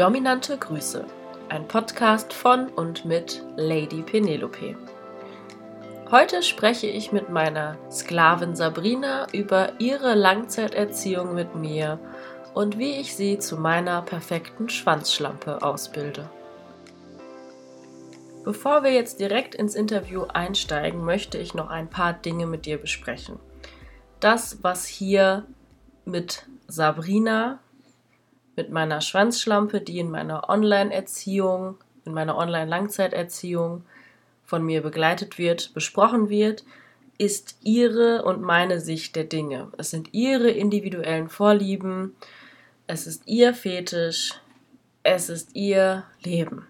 [0.00, 1.04] Dominante Grüße,
[1.50, 4.74] ein Podcast von und mit Lady Penelope.
[6.10, 11.98] Heute spreche ich mit meiner Sklavin Sabrina über ihre Langzeiterziehung mit mir
[12.54, 16.30] und wie ich sie zu meiner perfekten Schwanzschlampe ausbilde.
[18.42, 22.78] Bevor wir jetzt direkt ins Interview einsteigen, möchte ich noch ein paar Dinge mit dir
[22.78, 23.38] besprechen.
[24.18, 25.44] Das, was hier
[26.06, 27.58] mit Sabrina,
[28.60, 33.84] mit meiner Schwanzschlampe, die in meiner Online-Erziehung, in meiner Online-Langzeiterziehung
[34.44, 36.64] von mir begleitet wird, besprochen wird,
[37.16, 39.72] ist ihre und meine Sicht der Dinge.
[39.78, 42.14] Es sind ihre individuellen Vorlieben,
[42.86, 44.34] es ist ihr Fetisch,
[45.04, 46.66] es ist ihr Leben.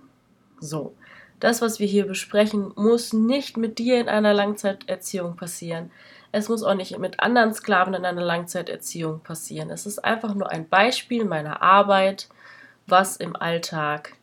[0.61, 0.95] So,
[1.41, 5.91] das, was wir hier besprechen, muss nicht mit dir in einer Langzeiterziehung passieren.
[6.33, 9.71] Es muss auch nicht mit anderen Sklaven in einer Langzeiterziehung passieren.
[9.71, 12.29] Es ist einfach nur ein Beispiel meiner Arbeit,
[12.87, 14.15] was im Alltag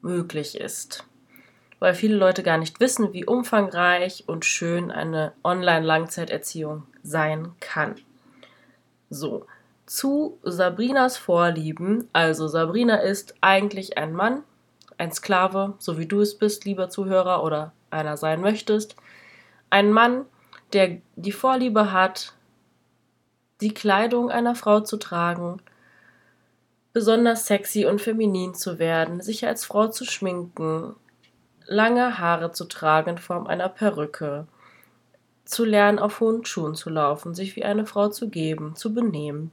[0.00, 1.04] möglich ist.
[1.78, 7.96] Weil viele Leute gar nicht wissen, wie umfangreich und schön eine Online-Langzeiterziehung sein kann.
[9.10, 9.46] So,
[9.84, 12.08] zu Sabrinas Vorlieben.
[12.12, 14.42] Also Sabrina ist eigentlich ein Mann,
[14.96, 18.96] ein Sklave, so wie du es bist, lieber Zuhörer, oder einer sein möchtest.
[19.68, 20.24] Ein Mann,
[20.72, 22.34] der die Vorliebe hat,
[23.60, 25.60] die Kleidung einer Frau zu tragen,
[26.92, 30.94] besonders sexy und feminin zu werden, sich als Frau zu schminken,
[31.66, 34.46] lange Haare zu tragen in Form einer Perücke,
[35.44, 39.50] zu lernen, auf hohen Schuhen zu laufen, sich wie eine Frau zu geben, zu benehmen.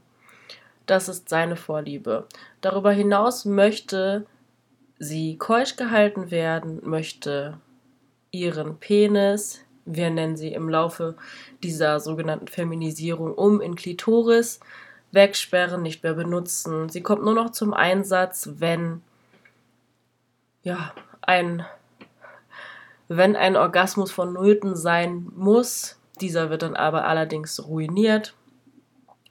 [0.86, 2.26] Das ist seine Vorliebe.
[2.62, 4.26] Darüber hinaus möchte
[4.98, 7.58] sie keusch gehalten werden, möchte
[8.32, 11.16] ihren Penis wir nennen sie im Laufe
[11.64, 14.60] dieser sogenannten Feminisierung um in Klitoris,
[15.12, 16.90] wegsperren, nicht mehr benutzen.
[16.90, 19.02] Sie kommt nur noch zum Einsatz, wenn
[20.62, 21.66] ja, ein
[23.08, 26.00] wenn ein Orgasmus vonnöten sein muss.
[26.22, 28.36] Dieser wird dann aber allerdings ruiniert.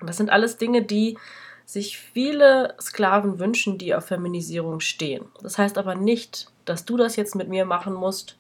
[0.01, 1.17] Das sind alles Dinge, die
[1.65, 5.27] sich viele Sklaven wünschen, die auf Feminisierung stehen.
[5.43, 8.39] Das heißt aber nicht, dass du das jetzt mit mir machen musst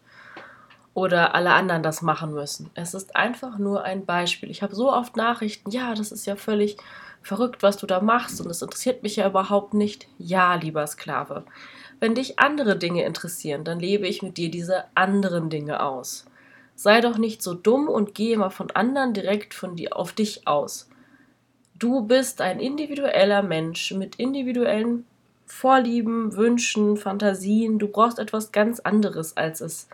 [0.98, 2.70] oder alle anderen das machen müssen.
[2.74, 4.50] Es ist einfach nur ein Beispiel.
[4.50, 6.76] Ich habe so oft Nachrichten, ja, das ist ja völlig
[7.22, 10.08] verrückt, was du da machst und es interessiert mich ja überhaupt nicht.
[10.18, 11.44] Ja, lieber Sklave.
[12.00, 16.26] Wenn dich andere Dinge interessieren, dann lebe ich mit dir diese anderen Dinge aus.
[16.74, 20.48] Sei doch nicht so dumm und gehe mal von anderen direkt von dir auf dich
[20.48, 20.88] aus.
[21.78, 25.06] Du bist ein individueller Mensch mit individuellen
[25.46, 27.78] Vorlieben, Wünschen, Fantasien.
[27.78, 29.88] Du brauchst etwas ganz anderes, als es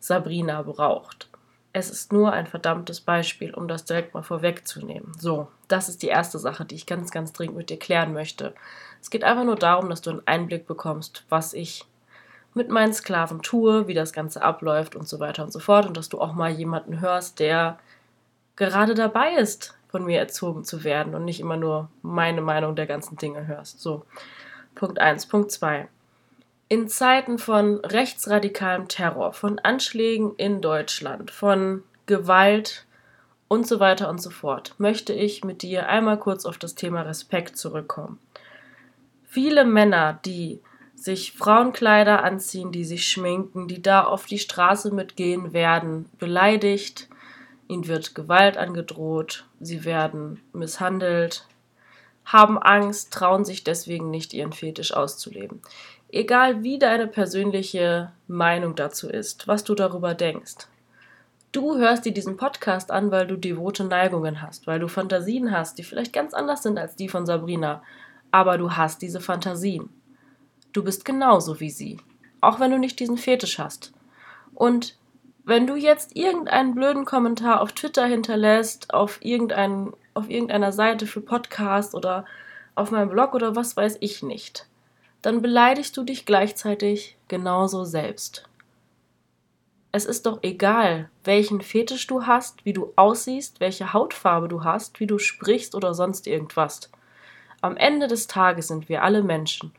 [0.00, 1.28] Sabrina braucht.
[1.72, 5.12] Es ist nur ein verdammtes Beispiel, um das direkt mal vorwegzunehmen.
[5.18, 8.54] So, das ist die erste Sache, die ich ganz, ganz dringend mit dir klären möchte.
[9.00, 11.84] Es geht einfach nur darum, dass du einen Einblick bekommst, was ich
[12.54, 15.86] mit meinen Sklaven tue, wie das Ganze abläuft und so weiter und so fort.
[15.86, 17.78] Und dass du auch mal jemanden hörst, der
[18.56, 22.86] gerade dabei ist, von mir erzogen zu werden und nicht immer nur meine Meinung der
[22.86, 23.80] ganzen Dinge hörst.
[23.80, 24.04] So,
[24.74, 25.26] Punkt 1.
[25.26, 25.88] Punkt 2.
[26.70, 32.84] In Zeiten von rechtsradikalem Terror, von Anschlägen in Deutschland, von Gewalt
[33.48, 37.02] und so weiter und so fort, möchte ich mit dir einmal kurz auf das Thema
[37.02, 38.18] Respekt zurückkommen.
[39.24, 40.60] Viele Männer, die
[40.94, 47.08] sich Frauenkleider anziehen, die sich schminken, die da auf die Straße mitgehen, werden beleidigt,
[47.66, 51.46] ihnen wird Gewalt angedroht, sie werden misshandelt,
[52.26, 55.62] haben Angst, trauen sich deswegen nicht, ihren Fetisch auszuleben.
[56.10, 60.66] Egal wie deine persönliche Meinung dazu ist, was du darüber denkst.
[61.52, 65.76] Du hörst dir diesen Podcast an, weil du devote Neigungen hast, weil du Fantasien hast,
[65.76, 67.82] die vielleicht ganz anders sind als die von Sabrina,
[68.30, 69.90] aber du hast diese Fantasien.
[70.72, 71.98] Du bist genauso wie sie,
[72.40, 73.92] auch wenn du nicht diesen Fetisch hast.
[74.54, 74.96] Und
[75.44, 81.20] wenn du jetzt irgendeinen blöden Kommentar auf Twitter hinterlässt, auf, irgendein, auf irgendeiner Seite für
[81.20, 82.24] Podcast oder
[82.74, 84.66] auf meinem Blog oder was weiß ich nicht,
[85.22, 88.44] dann beleidigst du dich gleichzeitig genauso selbst.
[89.90, 95.00] Es ist doch egal, welchen Fetisch du hast, wie du aussiehst, welche Hautfarbe du hast,
[95.00, 96.90] wie du sprichst oder sonst irgendwas.
[97.60, 99.72] Am Ende des Tages sind wir alle Menschen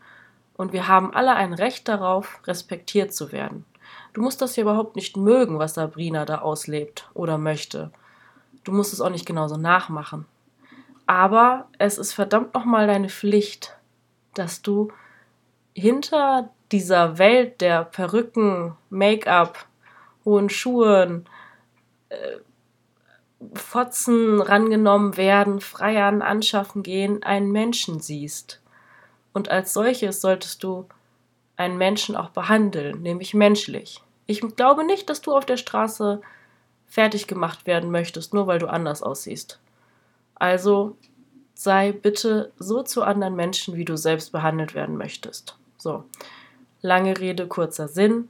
[0.57, 3.65] und wir haben alle ein Recht darauf, respektiert zu werden.
[4.13, 7.91] Du musst das ja überhaupt nicht mögen, was Sabrina da auslebt oder möchte.
[8.63, 10.25] Du musst es auch nicht genauso nachmachen.
[11.05, 13.77] Aber es ist verdammt nochmal deine Pflicht,
[14.33, 14.91] dass du
[15.79, 19.65] hinter dieser Welt der Perücken, Make-up,
[20.25, 21.25] hohen Schuhen,
[22.09, 22.37] äh,
[23.53, 28.61] Fotzen rangenommen werden, Freiern anschaffen gehen, einen Menschen siehst.
[29.31, 30.87] Und als solches solltest du
[31.55, 34.01] einen Menschen auch behandeln, nämlich menschlich.
[34.25, 36.21] Ich glaube nicht, dass du auf der Straße
[36.85, 39.59] fertig gemacht werden möchtest, nur weil du anders aussiehst.
[40.35, 40.97] Also
[41.53, 45.58] sei bitte so zu anderen Menschen, wie du selbst behandelt werden möchtest.
[45.81, 46.03] So,
[46.81, 48.27] lange Rede, kurzer Sinn.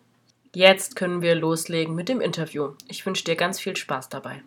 [0.53, 2.75] Jetzt können wir loslegen mit dem Interview.
[2.87, 4.43] Ich wünsche dir ganz viel Spaß dabei.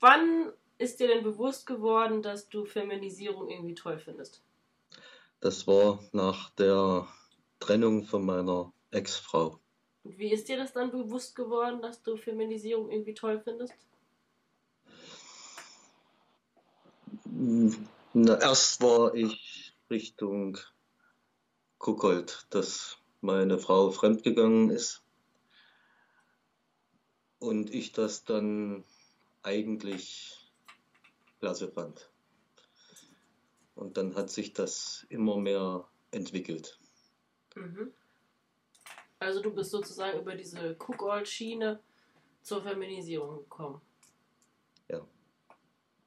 [0.00, 4.40] Wann ist dir denn bewusst geworden, dass du Feminisierung irgendwie toll findest?
[5.40, 7.06] Das war nach der
[7.58, 9.60] Trennung von meiner Ex-Frau.
[10.04, 13.74] Und wie ist dir das dann bewusst geworden, dass du Feminisierung irgendwie toll findest?
[18.14, 20.56] Na, erst war ich Richtung
[21.80, 25.02] Kuckold, dass meine Frau fremdgegangen ist
[27.38, 28.84] und ich das dann
[29.42, 30.36] eigentlich
[31.38, 32.10] klasse fand.
[33.74, 36.78] Und dann hat sich das immer mehr entwickelt.
[37.56, 37.94] Mhm.
[39.18, 41.80] Also du bist sozusagen über diese Cook-Old-Schiene
[42.42, 43.80] zur Feminisierung gekommen.
[44.88, 45.00] Ja.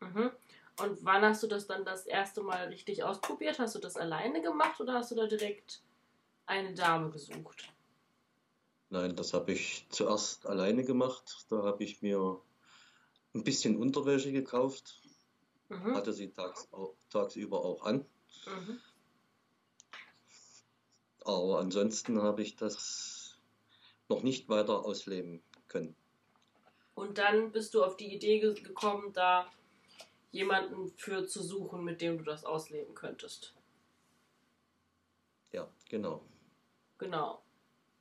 [0.02, 0.32] Mhm.
[0.80, 3.60] Und wann hast du das dann das erste Mal richtig ausprobiert?
[3.60, 5.84] Hast du das alleine gemacht oder hast du da direkt
[6.46, 7.70] eine Dame gesucht?
[8.90, 11.46] Nein, das habe ich zuerst alleine gemacht.
[11.50, 12.40] Da habe ich mir
[13.34, 15.02] ein bisschen Unterwäsche gekauft,
[15.70, 15.96] mhm.
[15.96, 16.68] hatte sie tags,
[17.10, 18.06] tagsüber auch an.
[18.46, 18.80] Mhm.
[21.26, 23.38] Aber ansonsten habe ich das
[24.10, 25.96] noch nicht weiter ausleben können.
[26.96, 29.50] Und dann bist du auf die Idee gekommen, da
[30.34, 33.54] jemanden für zu suchen, mit dem du das ausleben könntest.
[35.52, 36.26] Ja, genau.
[36.98, 37.44] Genau.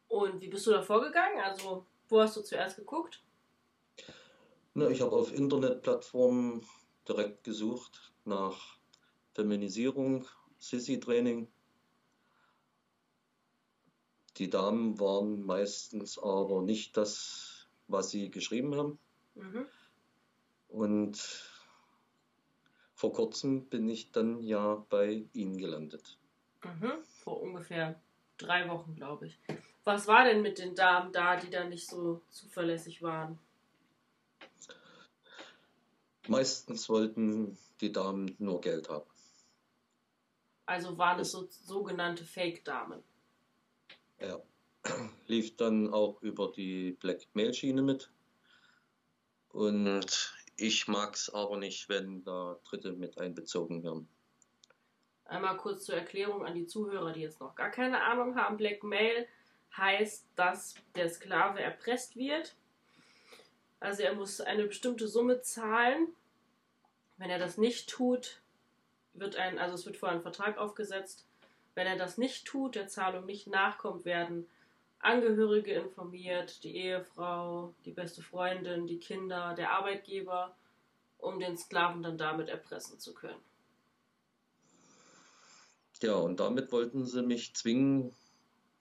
[0.08, 1.38] Und wie bist du da vorgegangen?
[1.40, 3.23] Also, wo hast du zuerst geguckt?
[4.75, 6.67] Na, ich habe auf Internetplattformen
[7.06, 8.78] direkt gesucht nach
[9.35, 10.26] Feminisierung,
[10.58, 11.52] Sissy-Training.
[14.38, 18.99] Die Damen waren meistens aber nicht das, was sie geschrieben haben.
[19.35, 19.67] Mhm.
[20.69, 21.51] Und
[23.02, 26.16] vor kurzem bin ich dann ja bei Ihnen gelandet.
[26.62, 27.02] Mhm.
[27.25, 28.00] Vor ungefähr
[28.37, 29.40] drei Wochen, glaube ich.
[29.82, 33.40] Was war denn mit den Damen da, die da nicht so zuverlässig waren?
[36.28, 39.10] Meistens wollten die Damen nur Geld haben.
[40.66, 43.02] Also waren es so sogenannte Fake-Damen.
[44.20, 44.40] Ja.
[45.26, 48.12] Lief dann auch über die Black-Mail-Schiene mit.
[49.49, 50.32] Und
[50.62, 54.09] ich mag es aber nicht, wenn da Dritte mit einbezogen werden.
[55.25, 58.56] Einmal kurz zur Erklärung an die Zuhörer, die jetzt noch gar keine Ahnung haben.
[58.56, 59.26] Blackmail
[59.76, 62.55] heißt, dass der Sklave erpresst wird.
[63.81, 66.09] Also er muss eine bestimmte Summe zahlen.
[67.17, 68.41] Wenn er das nicht tut,
[69.14, 71.26] wird ein, also es wird vorher ein Vertrag aufgesetzt.
[71.75, 74.49] Wenn er das nicht tut, der Zahlung nicht nachkommt, werden
[75.02, 80.56] Angehörige informiert, die Ehefrau, die beste Freundin, die Kinder, der Arbeitgeber,
[81.19, 83.43] um den Sklaven dann damit erpressen zu können.
[86.00, 88.14] Ja, und damit wollten sie mich zwingen,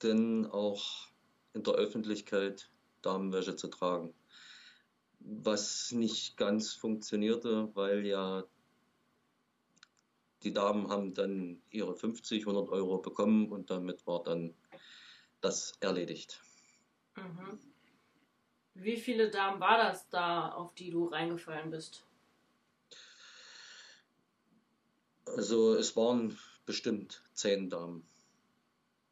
[0.03, 1.07] denn auch
[1.53, 2.69] in der Öffentlichkeit
[3.01, 4.13] Damenwäsche zu tragen.
[5.19, 8.44] Was nicht ganz funktionierte, weil ja
[10.44, 14.56] die Damen haben dann ihre 50, 100 Euro bekommen und damit war dann
[15.42, 16.40] das erledigt.
[17.16, 17.60] Mhm.
[18.74, 22.06] Wie viele Damen war das da, auf die du reingefallen bist?
[25.26, 28.07] Also es waren bestimmt zehn Damen.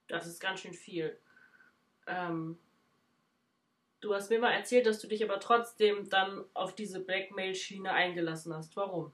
[0.07, 1.19] Das ist ganz schön viel.
[2.07, 2.57] Ähm,
[4.01, 8.53] du hast mir mal erzählt, dass du dich aber trotzdem dann auf diese Blackmail-Schiene eingelassen
[8.53, 8.75] hast.
[8.75, 9.11] Warum?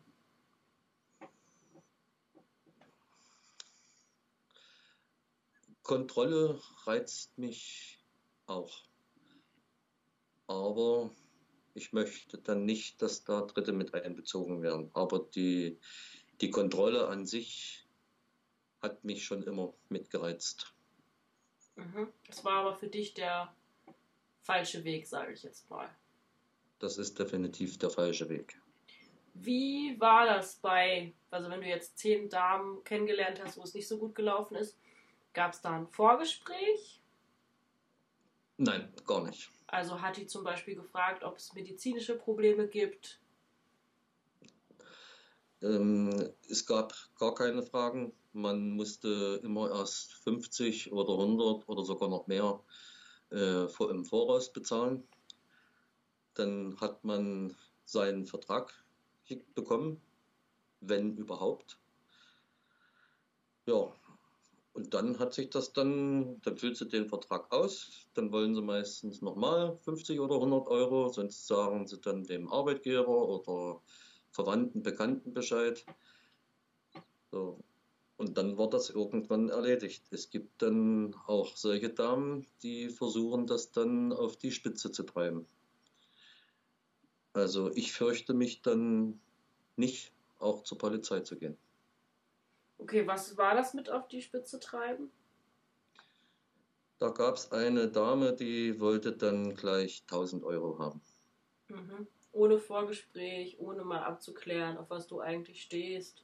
[5.86, 8.00] Kontrolle reizt mich
[8.48, 8.84] auch.
[10.48, 11.12] Aber
[11.76, 14.90] ich möchte dann nicht, dass da Dritte mit einbezogen werden.
[14.94, 15.80] Aber die,
[16.42, 17.88] die Kontrolle an sich
[18.82, 20.74] hat mich schon immer mitgereizt.
[21.76, 22.12] Mhm.
[22.28, 23.56] Das war aber für dich der
[24.42, 25.90] falsche Weg, sage ich jetzt mal.
[26.80, 28.60] Das ist definitiv der falsche Weg.
[29.36, 33.88] Wie war das bei, also wenn du jetzt zehn Damen kennengelernt hast, wo es nicht
[33.88, 34.78] so gut gelaufen ist,
[35.36, 37.02] Gab es da ein Vorgespräch?
[38.56, 39.52] Nein, gar nicht.
[39.68, 43.20] Also hat die zum Beispiel gefragt, ob es medizinische Probleme gibt?
[45.62, 48.14] Ähm, es gab gar keine Fragen.
[48.32, 52.64] Man musste immer erst 50 oder 100 oder sogar noch mehr
[53.32, 55.06] äh, im Voraus bezahlen.
[56.36, 58.74] Dann hat man seinen Vertrag
[59.54, 60.02] bekommen,
[60.80, 61.78] wenn überhaupt.
[63.66, 63.94] Ja,
[64.76, 68.62] und dann hat sich das dann, dann füllst du den Vertrag aus, dann wollen sie
[68.62, 73.82] meistens nochmal 50 oder 100 Euro, sonst sagen sie dann dem Arbeitgeber oder
[74.32, 75.86] Verwandten, Bekannten Bescheid.
[77.32, 77.64] So.
[78.18, 80.04] Und dann wird das irgendwann erledigt.
[80.12, 85.48] Es gibt dann auch solche Damen, die versuchen, das dann auf die Spitze zu treiben.
[87.32, 89.22] Also ich fürchte mich dann
[89.78, 91.58] nicht, auch zur Polizei zu gehen.
[92.78, 95.12] Okay, was war das mit auf die Spitze treiben?
[96.98, 101.02] Da gab es eine Dame, die wollte dann gleich 1000 Euro haben.
[101.68, 102.08] Mhm.
[102.32, 106.24] Ohne Vorgespräch, ohne mal abzuklären, auf was du eigentlich stehst.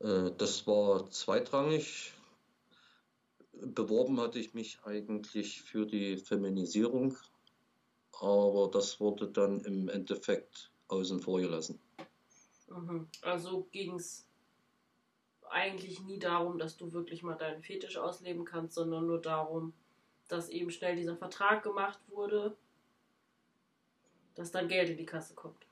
[0.00, 2.12] Äh, das war zweitrangig.
[3.52, 7.16] Beworben hatte ich mich eigentlich für die Feminisierung,
[8.20, 11.80] aber das wurde dann im Endeffekt außen vor gelassen.
[12.68, 13.08] Mhm.
[13.22, 14.27] Also ging es
[15.50, 19.72] eigentlich nie darum, dass du wirklich mal deinen Fetisch ausleben kannst, sondern nur darum,
[20.28, 22.56] dass eben schnell dieser Vertrag gemacht wurde,
[24.34, 25.66] dass dann Geld in die Kasse kommt.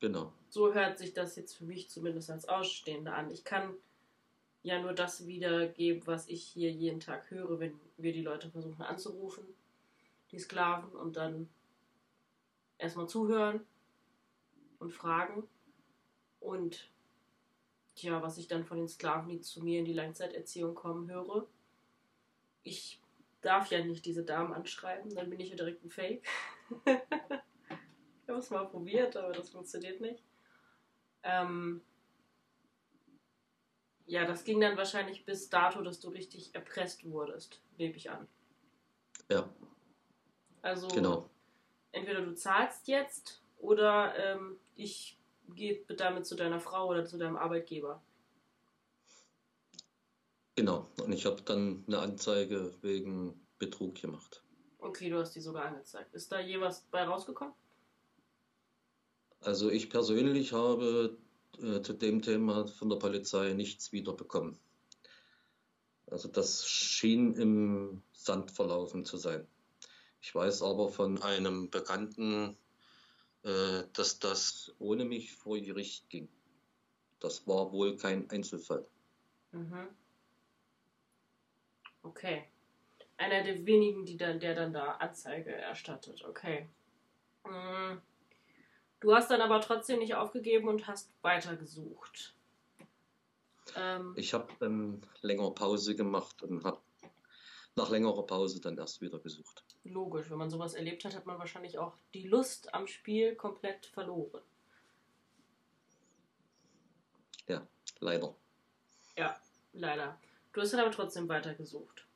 [0.00, 0.32] Genau.
[0.48, 3.30] So hört sich das jetzt für mich zumindest als Ausstehende an.
[3.30, 3.74] Ich kann
[4.62, 8.82] ja nur das wiedergeben, was ich hier jeden Tag höre, wenn wir die Leute versuchen
[8.82, 9.44] anzurufen,
[10.30, 11.48] die Sklaven, und dann
[12.78, 13.60] erstmal zuhören
[14.78, 15.48] und fragen.
[16.40, 16.90] Und
[17.94, 21.46] Tja, was ich dann von den Sklaven, die zu mir in die Langzeiterziehung kommen, höre.
[22.62, 23.00] Ich
[23.40, 26.26] darf ja nicht diese Damen anschreiben, dann bin ich ja direkt ein Fake.
[26.86, 30.24] ich habe es mal probiert, aber das funktioniert nicht.
[31.22, 31.82] Ähm
[34.06, 38.26] ja, das ging dann wahrscheinlich bis dato, dass du richtig erpresst wurdest, nehme ich an.
[39.30, 39.48] Ja.
[40.62, 41.28] Also, genau.
[41.92, 47.36] entweder du zahlst jetzt oder ähm, ich geh damit zu deiner Frau oder zu deinem
[47.36, 48.02] Arbeitgeber.
[50.56, 54.42] Genau, und ich habe dann eine Anzeige wegen Betrug gemacht.
[54.78, 56.14] Okay, du hast die sogar angezeigt.
[56.14, 57.54] Ist da je was bei rausgekommen?
[59.40, 61.18] Also ich persönlich habe
[61.60, 64.58] äh, zu dem Thema von der Polizei nichts wiederbekommen.
[66.06, 69.46] Also das schien im Sand verlaufen zu sein.
[70.20, 72.56] Ich weiß aber von einem Bekannten,
[73.44, 76.28] äh, dass das ohne mich vor Gericht ging.
[77.20, 78.86] Das war wohl kein Einzelfall.
[79.52, 79.88] Mhm.
[82.02, 82.44] Okay.
[83.16, 86.24] Einer der wenigen, die dann, der dann da Anzeige erstattet.
[86.24, 86.68] Okay.
[87.44, 88.00] Mhm.
[89.00, 92.34] Du hast dann aber trotzdem nicht aufgegeben und hast weitergesucht.
[93.76, 96.80] Ähm, ich habe dann länger Pause gemacht und habe
[97.76, 99.64] nach längerer Pause dann erst wieder gesucht.
[99.84, 103.86] Logisch, wenn man sowas erlebt hat, hat man wahrscheinlich auch die Lust am Spiel komplett
[103.86, 104.42] verloren.
[107.46, 107.66] Ja,
[108.00, 108.34] leider.
[109.16, 109.38] Ja,
[109.72, 110.18] leider.
[110.52, 112.06] Du hast dann aber trotzdem weitergesucht.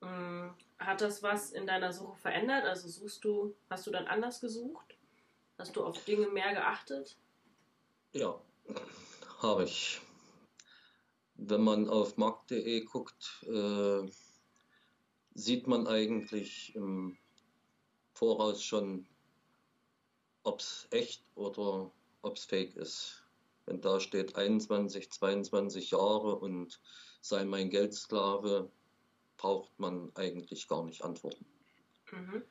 [0.00, 2.64] Hm, hat das was in deiner Suche verändert?
[2.64, 4.96] Also suchst du, hast du dann anders gesucht?
[5.58, 7.16] Hast du auf Dinge mehr geachtet?
[8.12, 8.40] Ja,
[9.40, 10.00] habe ich.
[11.34, 14.06] Wenn man auf markt.de guckt, äh,
[15.34, 17.16] sieht man eigentlich im
[18.14, 19.06] Voraus schon,
[20.42, 21.90] ob es echt oder
[22.22, 23.24] ob es fake ist.
[23.66, 26.80] Wenn da steht 21, 22 Jahre und
[27.20, 28.70] sei mein Geldsklave,
[29.36, 31.46] braucht man eigentlich gar nicht antworten.
[32.10, 32.42] Mhm.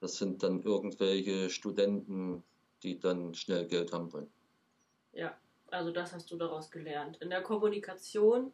[0.00, 2.42] Das sind dann irgendwelche Studenten,
[2.82, 4.32] die dann schnell Geld haben wollen.
[5.12, 5.36] Ja,
[5.70, 7.18] also das hast du daraus gelernt.
[7.18, 8.52] In der Kommunikation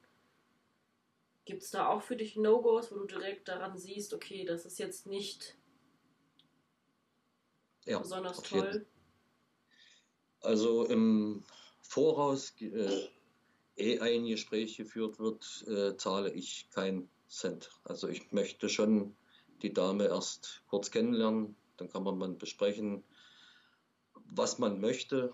[1.47, 4.81] Gibt es da auch für dich No-Gos, wo du direkt daran siehst, okay, das ist
[4.81, 5.57] jetzt nicht
[7.85, 8.85] ja, besonders toll?
[10.41, 11.45] Also im
[11.83, 13.09] Voraus, äh,
[13.77, 17.71] eh ein Gespräch geführt wird, äh, zahle ich keinen Cent.
[17.85, 19.17] Also ich möchte schon
[19.63, 23.05] die Dame erst kurz kennenlernen, dann kann man mal besprechen,
[24.15, 25.33] was man möchte,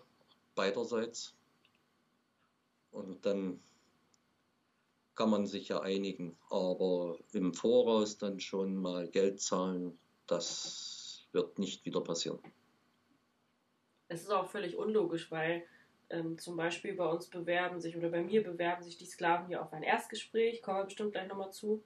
[0.55, 1.35] beiderseits.
[2.91, 3.63] Und dann
[5.15, 6.37] kann man sich ja einigen.
[6.51, 12.39] Aber im Voraus dann schon mal Geld zahlen, das wird nicht wieder passieren.
[14.09, 15.65] Es ist auch völlig unlogisch, weil
[16.11, 19.63] ähm, zum Beispiel bei uns bewerben sich oder bei mir bewerben sich die Sklaven hier
[19.63, 21.83] auf ein Erstgespräch, kommen wir bestimmt gleich nochmal zu.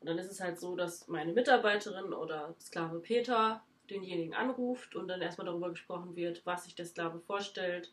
[0.00, 5.08] Und dann ist es halt so, dass meine Mitarbeiterin oder Sklave Peter denjenigen anruft und
[5.08, 7.92] dann erstmal darüber gesprochen wird, was sich der Sklave vorstellt,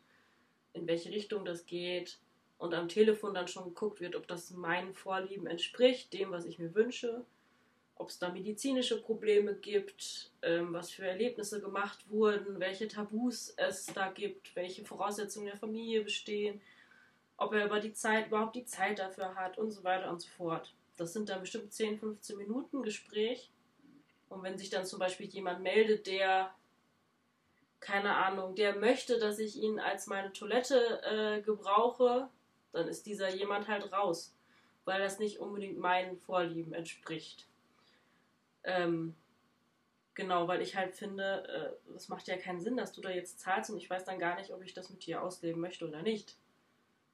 [0.74, 2.20] in welche Richtung das geht,
[2.60, 6.60] und am Telefon dann schon geguckt wird, ob das meinen Vorlieben entspricht, dem, was ich
[6.60, 7.26] mir wünsche,
[7.96, 13.86] ob es da medizinische Probleme gibt, ähm, was für Erlebnisse gemacht wurden, welche Tabus es
[13.88, 16.62] da gibt, welche Voraussetzungen der Familie bestehen,
[17.38, 20.28] ob er über die Zeit, überhaupt die Zeit dafür hat und so weiter und so
[20.30, 20.74] fort.
[20.98, 23.50] Das sind dann bestimmt 10, 15 Minuten Gespräch.
[24.28, 26.54] Und wenn sich dann zum Beispiel jemand meldet, der,
[27.80, 32.30] keine Ahnung, der möchte, dass ich ihn als meine Toilette äh, gebrauche,
[32.72, 34.36] dann ist dieser jemand halt raus,
[34.86, 37.48] weil das nicht unbedingt meinen Vorlieben entspricht.
[38.64, 39.16] Ähm,
[40.14, 43.70] genau, weil ich halt finde, äh, macht ja keinen Sinn, dass du da jetzt zahlst
[43.70, 46.38] und ich weiß dann gar nicht, ob ich das mit dir ausleben möchte oder nicht.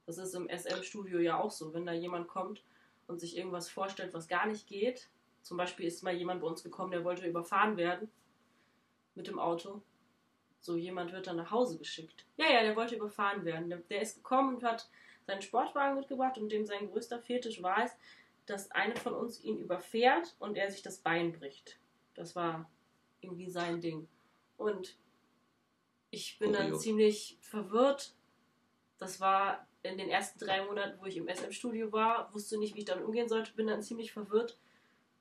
[0.05, 2.63] Das ist im SM-Studio ja auch so, wenn da jemand kommt
[3.07, 5.09] und sich irgendwas vorstellt, was gar nicht geht.
[5.41, 8.09] Zum Beispiel ist mal jemand bei uns gekommen, der wollte überfahren werden
[9.15, 9.81] mit dem Auto.
[10.59, 12.25] So jemand wird dann nach Hause geschickt.
[12.37, 13.69] Ja, ja, der wollte überfahren werden.
[13.69, 14.89] Der, der ist gekommen und hat
[15.25, 17.91] seinen Sportwagen mitgebracht und dem sein größter Fetisch war es,
[18.45, 21.79] dass eine von uns ihn überfährt und er sich das Bein bricht.
[22.13, 22.69] Das war
[23.21, 24.07] irgendwie sein Ding.
[24.57, 24.97] Und
[26.11, 28.13] ich bin dann ziemlich verwirrt.
[28.99, 32.79] Das war in den ersten drei Monaten, wo ich im SM-Studio war, wusste nicht, wie
[32.79, 34.57] ich damit umgehen sollte, bin dann ziemlich verwirrt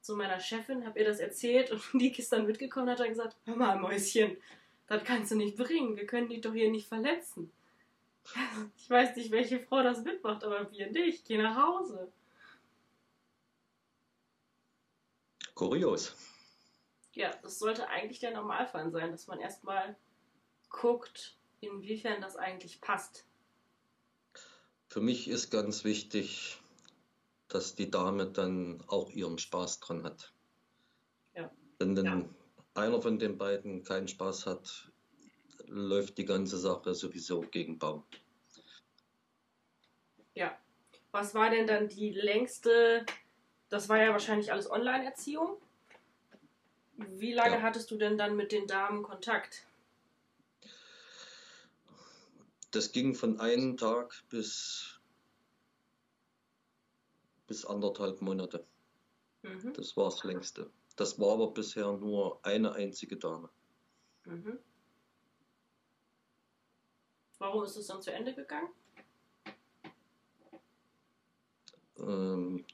[0.00, 3.08] zu meiner Chefin, habe ihr das erzählt und die ist dann mitgekommen und hat dann
[3.08, 4.36] gesagt, hör mal, Mäuschen,
[4.86, 7.50] das kannst du nicht bringen, wir können dich doch hier nicht verletzen.
[8.76, 12.12] Ich weiß nicht, welche Frau das mitmacht, aber wir nicht, geh nach Hause.
[15.54, 16.14] Kurios.
[17.12, 19.96] Ja, das sollte eigentlich der Normalfall sein, dass man erstmal
[20.68, 23.24] guckt, inwiefern das eigentlich passt.
[24.88, 26.58] Für mich ist ganz wichtig,
[27.48, 30.32] dass die Dame dann auch ihren Spaß dran hat.
[31.34, 31.50] Ja.
[31.78, 32.28] Wenn dann ja.
[32.74, 34.92] einer von den beiden keinen Spaß hat,
[35.66, 38.04] läuft die ganze Sache sowieso gegen Baum.
[40.34, 40.58] Ja.
[41.12, 43.06] Was war denn dann die längste
[43.74, 45.56] das war ja wahrscheinlich alles Online-Erziehung.
[46.96, 47.62] Wie lange ja.
[47.62, 49.66] hattest du denn dann mit den Damen Kontakt?
[52.70, 55.00] Das ging von einem Tag bis,
[57.48, 58.64] bis anderthalb Monate.
[59.42, 59.72] Mhm.
[59.72, 60.70] Das war das längste.
[60.94, 63.48] Das war aber bisher nur eine einzige Dame.
[64.24, 64.60] Mhm.
[67.44, 68.70] Warum ist es dann zu Ende gegangen?
[71.98, 72.64] Ähm,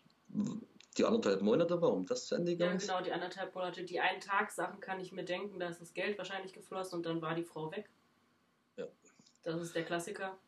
[0.96, 3.82] die anderthalb Monate, warum das zu Ende gegangen Ja, genau, die anderthalb Monate.
[3.82, 7.06] Die einen Tag Sachen kann ich mir denken, da ist das Geld wahrscheinlich geflossen und
[7.06, 7.90] dann war die Frau weg.
[8.76, 8.86] Ja.
[9.42, 10.38] Das ist der Klassiker.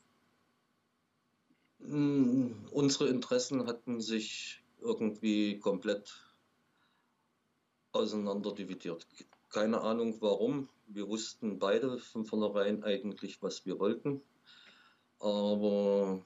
[1.81, 6.15] Mm, unsere Interessen hatten sich irgendwie komplett
[7.91, 9.05] auseinanderdividiert.
[9.49, 10.69] Keine Ahnung warum.
[10.95, 14.23] Wir wussten beide von vornherein eigentlich, was wir wollten.
[15.19, 16.23] Aber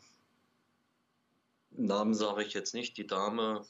[1.70, 2.96] Namen sage ich jetzt nicht.
[2.96, 3.64] Die Dame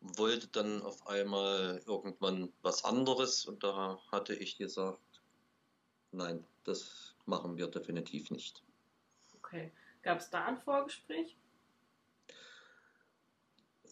[0.00, 5.00] wollte dann auf einmal irgendwann was anderes und da hatte ich gesagt,
[6.12, 8.62] nein, das machen wir definitiv nicht.
[9.38, 9.72] Okay.
[10.02, 11.36] Gab es da ein Vorgespräch?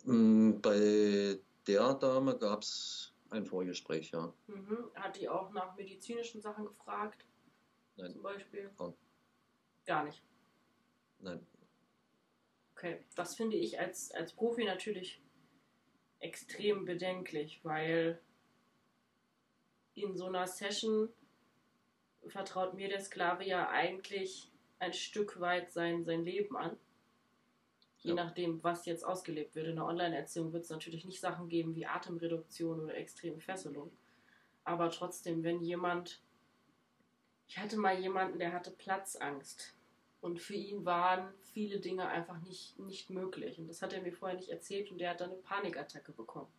[0.04, 4.32] Mm, bei der Dame gab es ein Vorgespräch, ja.
[4.46, 4.90] Mhm.
[4.94, 7.26] Hat die auch nach medizinischen Sachen gefragt?
[7.96, 8.12] Nein.
[8.12, 8.70] Zum Beispiel?
[8.78, 8.94] Ja.
[9.86, 10.22] Gar nicht.
[11.18, 11.46] Nein.
[12.72, 15.22] Okay, das finde ich als, als Profi natürlich
[16.20, 18.20] extrem bedenklich, weil
[19.94, 21.08] in so einer Session
[22.26, 26.76] vertraut mir der Sklave ja eigentlich ein Stück weit sein, sein Leben an.
[28.04, 28.14] Je ja.
[28.14, 29.66] nachdem, was jetzt ausgelebt wird.
[29.66, 33.90] In der Online-Erziehung wird es natürlich nicht Sachen geben wie Atemreduktion oder extreme Fesselung.
[34.62, 36.20] Aber trotzdem, wenn jemand.
[37.48, 39.74] Ich hatte mal jemanden, der hatte Platzangst.
[40.20, 43.58] Und für ihn waren viele Dinge einfach nicht, nicht möglich.
[43.58, 46.50] Und das hat er mir vorher nicht erzählt und der hat dann eine Panikattacke bekommen.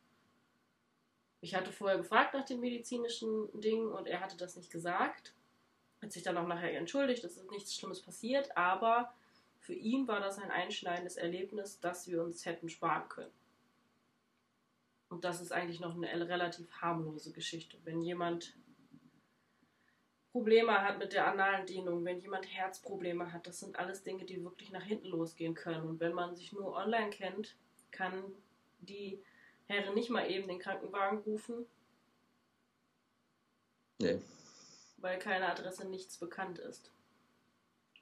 [1.41, 5.33] Ich hatte vorher gefragt nach den medizinischen Dingen und er hatte das nicht gesagt.
[6.01, 9.13] Hat sich dann auch nachher entschuldigt, es ist nichts Schlimmes passiert, aber
[9.65, 13.33] für ihn war das ein einschneidendes Erlebnis, das wir uns hätten sparen können.
[15.09, 17.75] Und das ist eigentlich noch eine relativ harmlose Geschichte.
[17.83, 18.55] Wenn jemand
[20.31, 24.43] Probleme hat mit der analen Dehnung, wenn jemand Herzprobleme hat, das sind alles Dinge, die
[24.43, 25.89] wirklich nach hinten losgehen können.
[25.89, 27.55] Und wenn man sich nur online kennt,
[27.89, 28.23] kann
[28.81, 29.19] die
[29.65, 31.65] Herren nicht mal eben den Krankenwagen rufen.
[33.97, 34.21] Nee.
[34.97, 36.91] Weil keine Adresse nichts bekannt ist.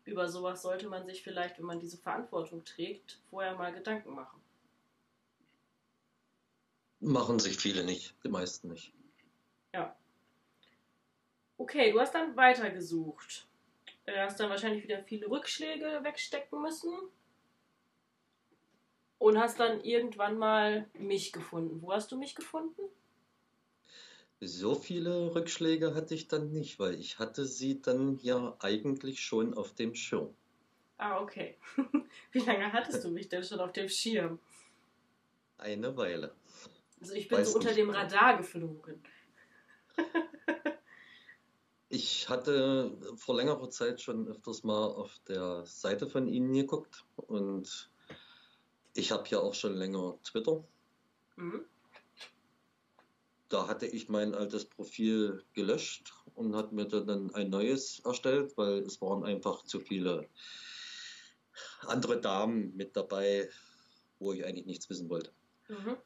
[0.05, 4.41] Über sowas sollte man sich vielleicht, wenn man diese Verantwortung trägt, vorher mal Gedanken machen.
[6.99, 8.93] Machen sich viele nicht, die meisten nicht.
[9.73, 9.95] Ja.
[11.57, 13.47] Okay, du hast dann weitergesucht.
[14.05, 16.93] Du hast dann wahrscheinlich wieder viele Rückschläge wegstecken müssen.
[19.17, 21.81] Und hast dann irgendwann mal mich gefunden.
[21.81, 22.81] Wo hast du mich gefunden?
[24.45, 29.53] So viele Rückschläge hatte ich dann nicht, weil ich hatte sie dann ja eigentlich schon
[29.53, 30.33] auf dem Schirm.
[30.97, 31.57] Ah, okay.
[32.31, 34.39] Wie lange hattest du mich denn schon auf dem Schirm?
[35.57, 36.35] Eine Weile.
[36.99, 39.03] Also ich bin Weiß so unter dem Radar geflogen.
[41.89, 47.89] ich hatte vor längerer Zeit schon öfters mal auf der Seite von Ihnen geguckt und
[48.93, 50.63] ich habe ja auch schon länger Twitter.
[51.35, 51.65] Mhm.
[53.53, 58.79] Da hatte ich mein altes Profil gelöscht und hat mir dann ein neues erstellt, weil
[58.79, 60.27] es waren einfach zu viele
[61.81, 63.47] andere Damen mit dabei,
[64.17, 65.31] wo ich eigentlich nichts wissen wollte.
[65.67, 65.97] Mhm.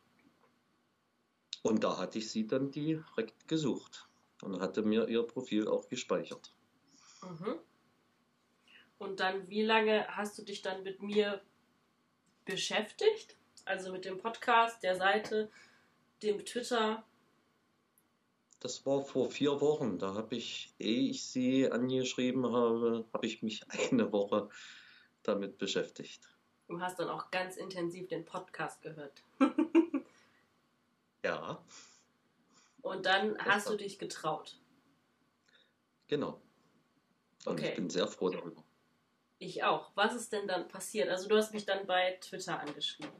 [1.63, 4.09] Und da hatte ich sie dann direkt gesucht
[4.41, 6.53] und hatte mir ihr Profil auch gespeichert.
[7.21, 7.59] Mhm.
[8.97, 11.41] Und dann, wie lange hast du dich dann mit mir
[12.43, 13.37] beschäftigt?
[13.63, 15.49] Also mit dem Podcast, der Seite,
[16.21, 17.05] dem Twitter?
[18.59, 19.99] Das war vor vier Wochen.
[19.99, 24.49] Da habe ich, ehe ich sie angeschrieben habe, habe ich mich eine Woche
[25.23, 26.27] damit beschäftigt.
[26.67, 29.23] Du hast dann auch ganz intensiv den Podcast gehört.
[31.23, 31.63] ja.
[32.81, 34.59] Und dann das hast du dich getraut.
[36.07, 36.41] Genau.
[37.45, 37.69] Und okay.
[37.69, 38.63] ich bin sehr froh darüber.
[39.39, 39.91] Ich auch.
[39.95, 41.09] Was ist denn dann passiert?
[41.09, 43.11] Also du hast mich dann bei Twitter angeschrieben.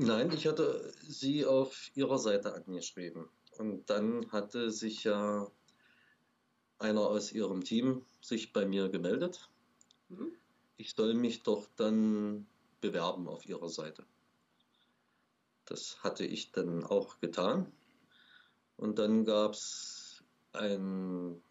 [0.00, 3.28] Nein, ich hatte sie auf ihrer Seite angeschrieben.
[3.58, 5.50] Und dann hatte sich ja
[6.78, 9.50] einer aus ihrem Team sich bei mir gemeldet
[10.08, 10.32] Mhm.
[10.76, 12.46] Ich soll mich doch dann
[12.80, 14.06] bewerben auf ihrer Seite.
[15.64, 17.70] Das hatte ich dann auch getan.
[18.76, 21.42] Und dann gab es ein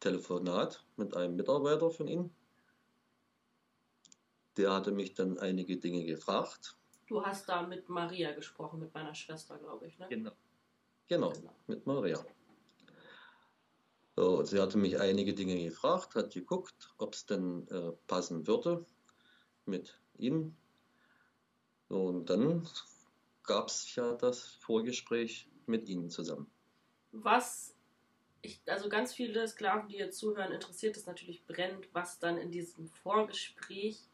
[0.00, 2.34] Telefonat mit einem Mitarbeiter von Ihnen.
[4.56, 6.76] Der hatte mich dann einige Dinge gefragt.
[7.12, 10.06] Du hast da mit Maria gesprochen, mit meiner Schwester, glaube ich, ne?
[10.08, 10.32] Genau.
[11.08, 11.54] Genau, genau.
[11.66, 12.18] mit Maria.
[14.16, 18.86] So, sie hatte mich einige Dinge gefragt, hat geguckt, ob es denn äh, passen würde
[19.66, 20.56] mit ihm.
[21.90, 22.66] So, und dann
[23.42, 26.50] gab es ja das Vorgespräch mit ihnen zusammen.
[27.10, 27.76] Was,
[28.40, 32.50] ich, also ganz viele Sklaven, die jetzt zuhören, interessiert es natürlich brennend, was dann in
[32.50, 34.08] diesem Vorgespräch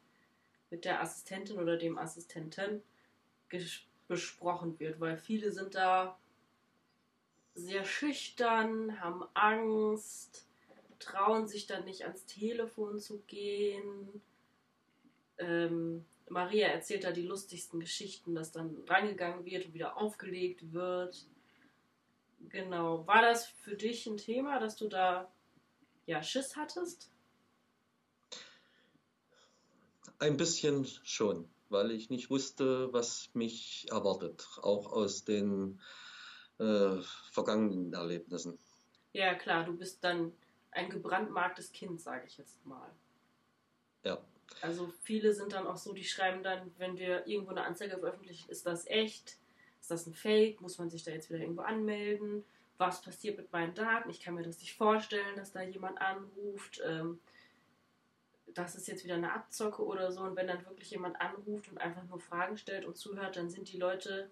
[0.70, 2.82] mit der Assistentin oder dem Assistenten
[4.08, 6.18] besprochen wird, weil viele sind da
[7.54, 10.46] sehr schüchtern, haben Angst,
[10.98, 14.22] trauen sich dann nicht ans Telefon zu gehen.
[15.38, 21.26] Ähm, Maria erzählt da die lustigsten Geschichten, dass dann rangegangen wird und wieder aufgelegt wird.
[22.48, 23.06] Genau.
[23.06, 25.30] War das für dich ein Thema, dass du da
[26.06, 27.10] ja Schiss hattest?
[30.18, 34.46] Ein bisschen schon, weil ich nicht wusste, was mich erwartet.
[34.62, 35.80] Auch aus den
[36.58, 36.96] äh,
[37.30, 38.58] vergangenen Erlebnissen.
[39.12, 40.32] Ja, klar, du bist dann
[40.70, 42.90] ein gebrandmarktes Kind, sage ich jetzt mal.
[44.04, 44.18] Ja.
[44.60, 48.50] Also viele sind dann auch so, die schreiben dann, wenn wir irgendwo eine Anzeige veröffentlichen,
[48.50, 49.36] ist das echt?
[49.80, 50.60] Ist das ein Fake?
[50.60, 52.44] Muss man sich da jetzt wieder irgendwo anmelden?
[52.76, 54.10] Was passiert mit meinen Daten?
[54.10, 56.80] Ich kann mir das nicht vorstellen, dass da jemand anruft.
[56.84, 57.20] Ähm,
[58.54, 60.20] das ist jetzt wieder eine Abzocke oder so.
[60.22, 63.72] Und wenn dann wirklich jemand anruft und einfach nur Fragen stellt und zuhört, dann sind
[63.72, 64.30] die Leute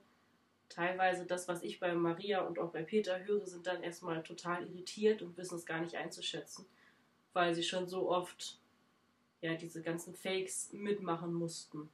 [0.69, 4.67] teilweise das, was ich bei Maria und auch bei Peter höre, sind dann erstmal total
[4.67, 6.67] irritiert und wissen es gar nicht einzuschätzen,
[7.33, 8.59] weil sie schon so oft
[9.41, 11.89] ja diese ganzen Fakes mitmachen mussten.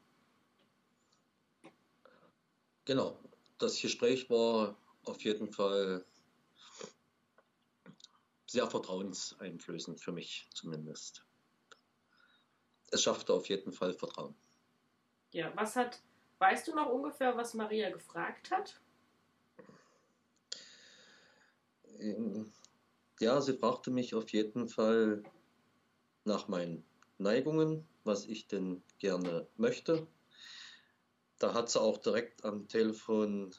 [2.85, 3.19] Genau,
[3.59, 6.05] das Gespräch war auf jeden Fall
[8.47, 11.25] sehr vertrauenseinflößend für mich zumindest.
[12.93, 14.37] Es schaffte auf jeden Fall Vertrauen.
[15.33, 16.01] Ja, was hat
[16.43, 18.81] Weißt du noch ungefähr, was Maria gefragt hat?
[23.21, 25.23] Ja, sie fragte mich auf jeden Fall
[26.25, 26.85] nach meinen
[27.19, 30.09] Neigungen, was ich denn gerne möchte.
[31.39, 33.55] Da hat sie auch direkt am Telefon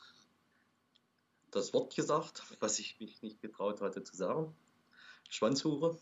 [1.52, 4.54] das Wort gesagt, was ich mich nicht getraut hatte zu sagen.
[5.30, 5.98] Schwanzhure.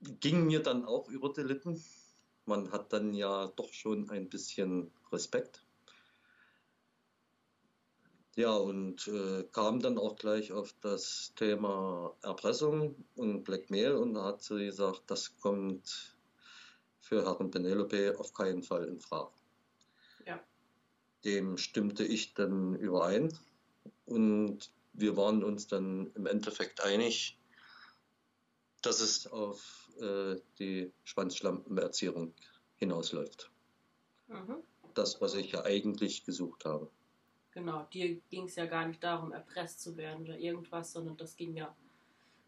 [0.00, 1.82] Ging mir dann auch über die Lippen
[2.48, 5.62] man hat dann ja doch schon ein bisschen Respekt.
[8.34, 14.24] Ja, und äh, kam dann auch gleich auf das Thema Erpressung und Blackmail und da
[14.24, 16.16] hat sie gesagt, das kommt
[17.00, 19.32] für Herrn Penelope auf keinen Fall in Frage.
[20.24, 20.40] Ja.
[21.24, 23.36] Dem stimmte ich dann überein
[24.06, 27.38] und wir waren uns dann im Endeffekt einig,
[28.82, 32.34] dass es auf die Schwanzschlampenerziehung
[32.76, 33.50] hinausläuft.
[34.28, 34.62] Mhm.
[34.94, 36.90] Das, was ich ja eigentlich gesucht habe.
[37.52, 41.36] Genau, dir ging es ja gar nicht darum, erpresst zu werden oder irgendwas, sondern das
[41.36, 41.74] ging ja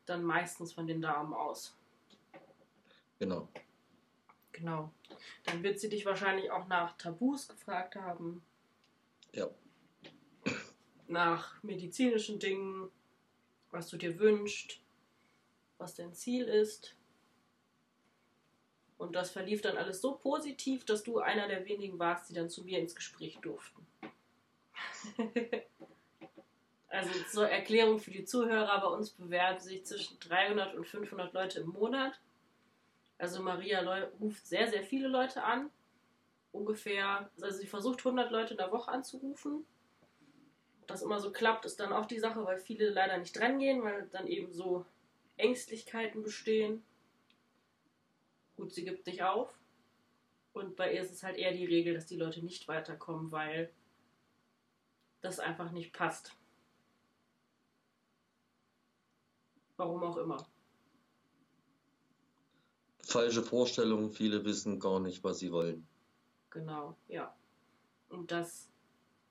[0.07, 1.77] dann meistens von den Damen aus.
[3.19, 3.49] Genau.
[4.53, 4.93] Genau.
[5.45, 8.43] Dann wird sie dich wahrscheinlich auch nach Tabus gefragt haben.
[9.33, 9.49] Ja.
[11.09, 12.91] Nach medizinischen Dingen,
[13.71, 14.81] was du dir wünschst,
[15.79, 16.95] was dein Ziel ist.
[19.01, 22.51] Und das verlief dann alles so positiv, dass du einer der wenigen warst, die dann
[22.51, 23.87] zu mir ins Gespräch durften.
[26.89, 31.61] also zur Erklärung für die Zuhörer, bei uns bewerben sich zwischen 300 und 500 Leute
[31.61, 32.21] im Monat.
[33.17, 33.81] Also Maria
[34.21, 35.71] ruft sehr, sehr viele Leute an.
[36.53, 39.65] Ungefähr, also sie versucht 100 Leute in der Woche anzurufen.
[40.87, 44.11] Das immer so klappt, ist dann auch die Sache, weil viele leider nicht drangehen, weil
[44.13, 44.85] dann eben so
[45.39, 46.85] Ängstlichkeiten bestehen.
[48.61, 49.59] Gut, sie gibt nicht auf.
[50.53, 53.73] Und bei ihr ist es halt eher die Regel, dass die Leute nicht weiterkommen, weil
[55.23, 56.37] das einfach nicht passt.
[59.79, 60.47] Warum auch immer.
[63.03, 65.89] Falsche Vorstellungen, viele wissen gar nicht, was sie wollen.
[66.51, 67.35] Genau, ja.
[68.11, 68.71] Und das,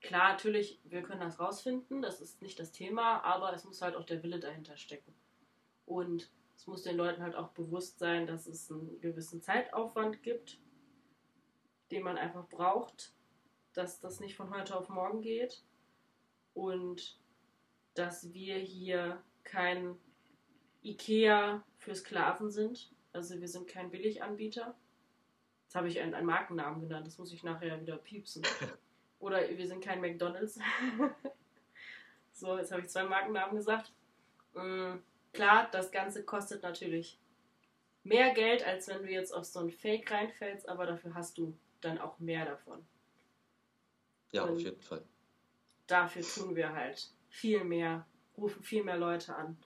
[0.00, 3.94] klar, natürlich, wir können das rausfinden, das ist nicht das Thema, aber es muss halt
[3.94, 5.14] auch der Wille dahinter stecken.
[5.86, 10.58] Und es muss den Leuten halt auch bewusst sein, dass es einen gewissen Zeitaufwand gibt,
[11.90, 13.14] den man einfach braucht,
[13.72, 15.64] dass das nicht von heute auf morgen geht
[16.52, 17.18] und
[17.94, 19.96] dass wir hier kein
[20.84, 22.92] Ikea für Sklaven sind.
[23.14, 24.74] Also wir sind kein Billiganbieter.
[25.62, 28.42] Jetzt habe ich einen, einen Markennamen genannt, das muss ich nachher wieder piepsen.
[29.18, 30.58] Oder wir sind kein McDonalds.
[32.34, 33.94] so, jetzt habe ich zwei Markennamen gesagt.
[35.32, 37.18] Klar, das Ganze kostet natürlich
[38.02, 41.54] mehr Geld, als wenn du jetzt auf so ein Fake reinfällst, aber dafür hast du
[41.80, 42.84] dann auch mehr davon.
[44.32, 45.04] Ja, Und auf jeden Fall.
[45.86, 49.56] Dafür tun wir halt viel mehr, rufen viel mehr Leute an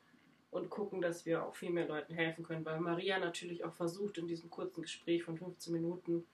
[0.51, 4.19] und gucken, dass wir auch viel mehr Leuten helfen können, weil Maria natürlich auch versucht,
[4.19, 6.27] in diesem kurzen Gespräch von 15 Minuten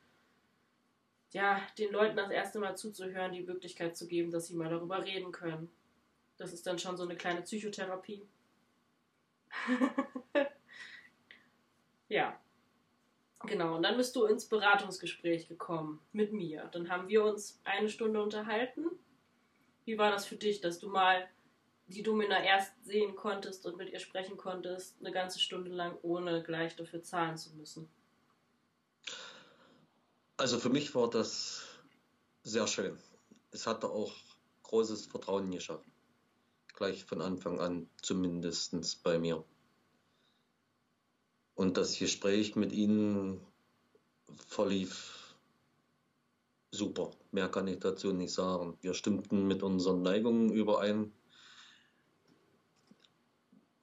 [1.32, 5.04] ja, den Leuten das erste Mal zuzuhören, die Möglichkeit zu geben, dass sie mal darüber
[5.04, 5.70] reden können.
[6.36, 8.22] Das ist dann schon so eine kleine Psychotherapie.
[12.08, 12.38] ja.
[13.46, 16.68] Genau, und dann bist du ins Beratungsgespräch gekommen mit mir.
[16.72, 18.86] Dann haben wir uns eine Stunde unterhalten.
[19.86, 21.26] Wie war das für dich, dass du mal
[21.86, 26.42] die Domina erst sehen konntest und mit ihr sprechen konntest, eine ganze Stunde lang, ohne
[26.42, 27.88] gleich dafür zahlen zu müssen?
[30.36, 31.66] Also für mich war das
[32.42, 32.98] sehr schön.
[33.52, 34.12] Es hatte auch
[34.64, 35.90] großes Vertrauen geschaffen
[36.80, 39.44] gleich von Anfang an, zumindest bei mir.
[41.54, 43.38] Und das Gespräch mit Ihnen
[44.48, 45.36] verlief
[46.70, 47.10] super.
[47.32, 48.78] Mehr kann ich dazu nicht sagen.
[48.80, 51.12] Wir stimmten mit unseren Neigungen überein.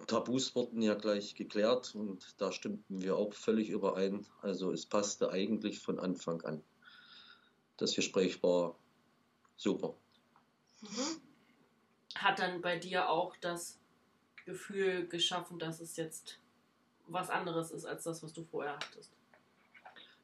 [0.08, 4.26] Tabus wurden ja gleich geklärt und da stimmten wir auch völlig überein.
[4.42, 6.64] Also es passte eigentlich von Anfang an.
[7.76, 8.76] Das Gespräch war
[9.56, 9.96] super.
[10.82, 11.27] Mhm
[12.22, 13.80] hat dann bei dir auch das
[14.46, 16.40] Gefühl geschaffen, dass es jetzt
[17.08, 19.12] was anderes ist als das, was du vorher hattest.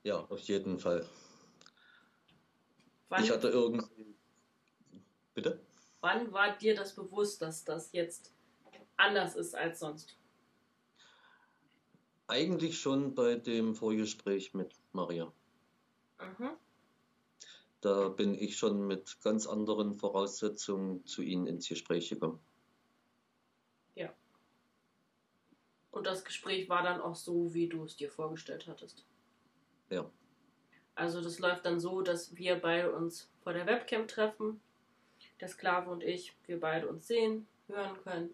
[0.04, 1.08] Ja, auf jeden Fall.
[3.10, 4.16] Wann, ich hatte irgendwie.
[5.34, 5.60] Bitte?
[6.02, 8.34] Wann war dir das bewusst, dass das jetzt
[8.98, 10.18] anders ist als sonst?
[12.28, 15.32] Eigentlich schon bei dem Vorgespräch mit Maria.
[16.20, 16.58] Mhm
[17.84, 22.39] da bin ich schon mit ganz anderen Voraussetzungen zu Ihnen ins Gespräch gekommen.
[23.96, 24.13] Ja.
[25.91, 29.06] Und das Gespräch war dann auch so, wie du es dir vorgestellt hattest.
[29.89, 30.10] Ja.
[30.96, 34.62] Also das läuft dann so, dass wir beide uns vor der Webcam treffen,
[35.41, 38.34] der Sklave und ich, wir beide uns sehen, hören können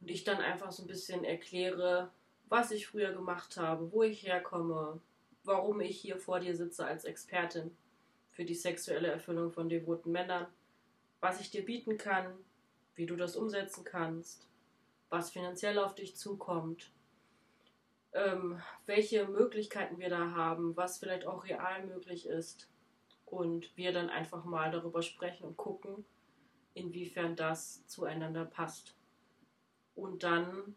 [0.00, 2.10] und ich dann einfach so ein bisschen erkläre,
[2.48, 5.00] was ich früher gemacht habe, wo ich herkomme,
[5.42, 7.76] warum ich hier vor dir sitze als Expertin
[8.34, 10.46] für die sexuelle Erfüllung von devoten Männern,
[11.20, 12.26] was ich dir bieten kann,
[12.96, 14.48] wie du das umsetzen kannst,
[15.08, 16.90] was finanziell auf dich zukommt,
[18.12, 22.68] ähm, welche Möglichkeiten wir da haben, was vielleicht auch real möglich ist
[23.24, 26.04] und wir dann einfach mal darüber sprechen und gucken,
[26.74, 28.94] inwiefern das zueinander passt.
[29.94, 30.76] Und dann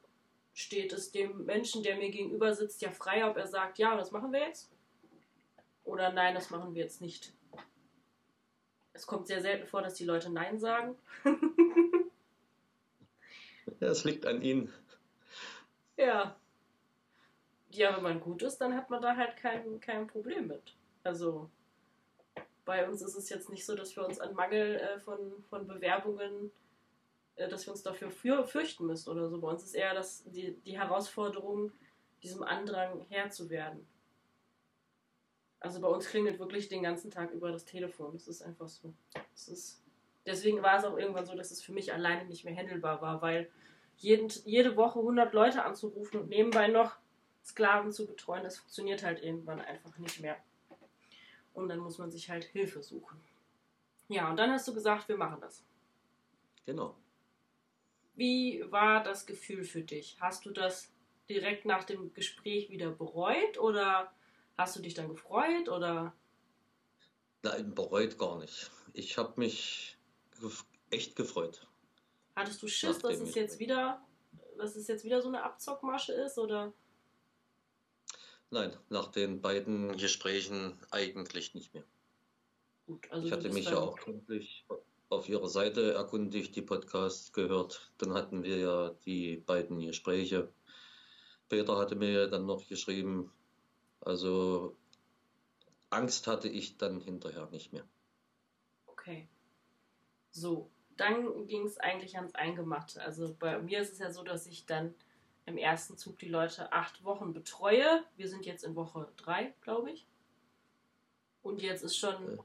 [0.54, 4.12] steht es dem Menschen, der mir gegenüber sitzt, ja frei, ob er sagt, ja, das
[4.12, 4.72] machen wir jetzt
[5.88, 7.34] oder nein, das machen wir jetzt nicht.
[8.98, 10.98] Es kommt sehr selten vor, dass die Leute Nein sagen.
[13.80, 14.74] ja, es liegt an ihnen.
[15.98, 16.36] Ja.
[17.70, 20.76] Ja, wenn man gut ist, dann hat man da halt kein, kein Problem mit.
[21.04, 21.48] Also
[22.66, 25.68] bei uns ist es jetzt nicht so, dass wir uns an Mangel äh, von, von
[25.68, 26.52] Bewerbungen,
[27.36, 29.40] äh, dass wir uns dafür für, fürchten müssen oder so.
[29.40, 31.72] Bei uns ist eher das, die, die Herausforderung,
[32.24, 33.88] diesem Andrang Herr zu werden.
[35.60, 38.14] Also bei uns klingelt wirklich den ganzen Tag über das Telefon.
[38.14, 38.94] Das ist einfach so.
[39.34, 39.82] Das ist,
[40.26, 43.22] deswegen war es auch irgendwann so, dass es für mich alleine nicht mehr handelbar war,
[43.22, 43.50] weil
[43.98, 46.98] jeden, jede Woche 100 Leute anzurufen und nebenbei noch
[47.44, 50.38] Sklaven zu betreuen, das funktioniert halt irgendwann einfach nicht mehr.
[51.54, 53.20] Und dann muss man sich halt Hilfe suchen.
[54.10, 55.64] Ja, und dann hast du gesagt, wir machen das.
[56.66, 56.96] Genau.
[58.16, 60.18] Wie war das Gefühl für dich?
[60.20, 60.92] Hast du das
[61.30, 64.12] direkt nach dem Gespräch wieder bereut oder
[64.58, 66.14] hast du dich dann gefreut oder?
[67.44, 68.72] Nein, bereut gar nicht.
[68.94, 69.98] Ich habe mich
[70.90, 71.68] echt gefreut.
[72.36, 74.02] Hattest du Schiss, dass es jetzt wieder,
[74.58, 76.74] dass es jetzt wieder so eine Abzockmasche ist oder?
[78.50, 81.84] Nein, nach den beiden Gesprächen eigentlich nicht mehr.
[82.86, 84.66] Gut, also ich hatte mich ja auch gründlich
[85.10, 87.92] auf ihrer Seite erkundigt, die Podcasts gehört.
[87.98, 90.52] Dann hatten wir ja die beiden Gespräche.
[91.50, 93.32] Peter hatte mir dann noch geschrieben,
[94.08, 94.74] also
[95.90, 97.86] Angst hatte ich dann hinterher nicht mehr.
[98.88, 99.28] Okay.
[100.32, 103.02] So, dann ging es eigentlich ans Eingemachte.
[103.02, 104.96] Also bei mir ist es ja so, dass ich dann
[105.46, 108.04] im ersten Zug die Leute acht Wochen betreue.
[108.16, 110.06] Wir sind jetzt in Woche drei, glaube ich.
[111.42, 112.40] Und jetzt ist schon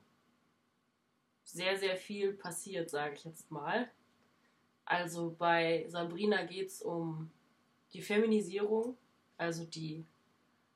[1.45, 3.89] sehr, sehr viel passiert, sage ich jetzt mal.
[4.85, 7.31] Also bei Sabrina geht es um
[7.93, 8.97] die Feminisierung,
[9.37, 10.05] also die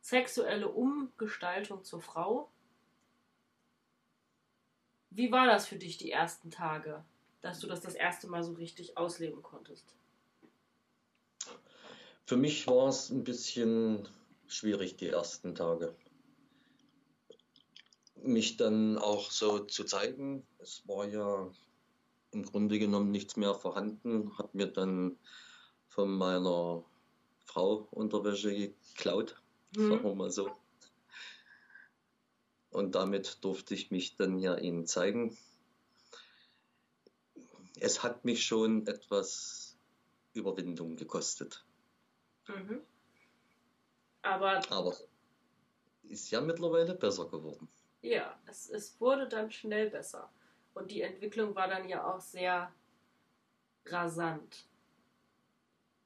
[0.07, 2.49] sexuelle Umgestaltung zur Frau.
[5.11, 7.05] Wie war das für dich die ersten Tage,
[7.41, 9.97] dass du das das erste Mal so richtig ausleben konntest?
[12.25, 14.09] Für mich war es ein bisschen
[14.47, 15.97] schwierig die ersten Tage.
[18.15, 20.47] Mich dann auch so zu zeigen.
[20.59, 21.51] Es war ja
[22.31, 24.39] im Grunde genommen nichts mehr vorhanden.
[24.39, 25.19] Hat mir dann
[25.89, 26.85] von meiner
[27.45, 29.41] Frau Unterwäsche geklaut,
[29.75, 29.91] mhm.
[29.91, 30.51] sagen wir mal so.
[32.71, 35.37] Und damit durfte ich mich dann ja ihnen zeigen.
[37.81, 39.77] Es hat mich schon etwas
[40.35, 41.65] Überwindung gekostet.
[42.47, 42.83] Mhm.
[44.23, 44.95] Aber, Aber
[46.05, 47.69] ist ja mittlerweile besser geworden.
[48.03, 50.31] Ja, es, es wurde dann schnell besser.
[50.75, 52.73] Und die Entwicklung war dann ja auch sehr
[53.87, 54.67] rasant.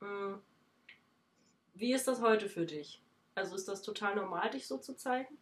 [0.01, 0.41] Mhm.
[1.75, 3.03] Wie ist das heute für dich?
[3.35, 5.39] Also ist das total normal, dich so zu zeigen?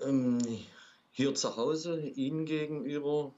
[0.00, 0.38] Ähm,
[1.12, 3.34] hier zu Hause, Ihnen gegenüber,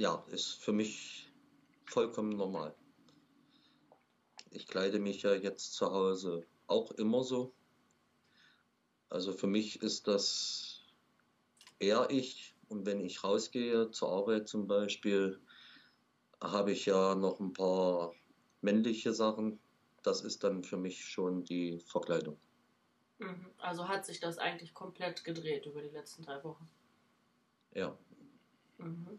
[0.00, 1.30] ja, ist für mich
[1.84, 2.74] vollkommen normal.
[4.50, 7.52] Ich kleide mich ja jetzt zu Hause auch immer so.
[9.08, 10.82] Also für mich ist das
[11.78, 12.54] eher ich.
[12.68, 15.40] Und wenn ich rausgehe zur Arbeit zum Beispiel,
[16.42, 18.14] habe ich ja noch ein paar
[18.60, 19.60] männliche Sachen.
[20.06, 22.38] Das ist dann für mich schon die Verkleidung.
[23.18, 23.50] Mhm.
[23.58, 26.70] Also hat sich das eigentlich komplett gedreht über die letzten drei Wochen?
[27.74, 27.98] Ja.
[28.78, 29.18] Mhm.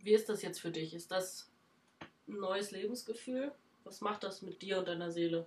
[0.00, 0.92] Wie ist das jetzt für dich?
[0.92, 1.50] Ist das
[2.28, 3.54] ein neues Lebensgefühl?
[3.84, 5.46] Was macht das mit dir und deiner Seele?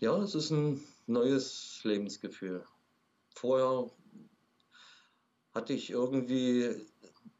[0.00, 2.64] Ja, es ist ein neues Lebensgefühl.
[3.36, 3.88] Vorher
[5.54, 6.84] hatte ich irgendwie,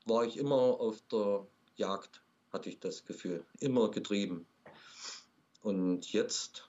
[0.05, 4.47] war ich immer auf der Jagd, hatte ich das Gefühl, immer getrieben.
[5.63, 6.67] Und jetzt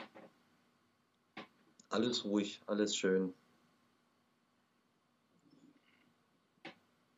[1.90, 3.34] alles ruhig, alles schön.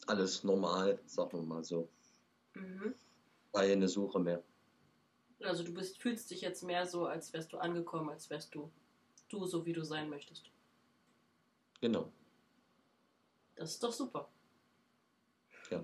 [0.08, 1.90] alles normal, sagen wir mal so.
[2.54, 2.94] Mhm.
[3.54, 4.44] Keine Suche mehr.
[5.40, 8.72] Also du bist, fühlst dich jetzt mehr so, als wärst du angekommen, als wärst du
[9.30, 10.52] du so, wie du sein möchtest.
[11.82, 12.12] Genau.
[13.56, 14.30] Das ist doch super.
[15.70, 15.84] Ja.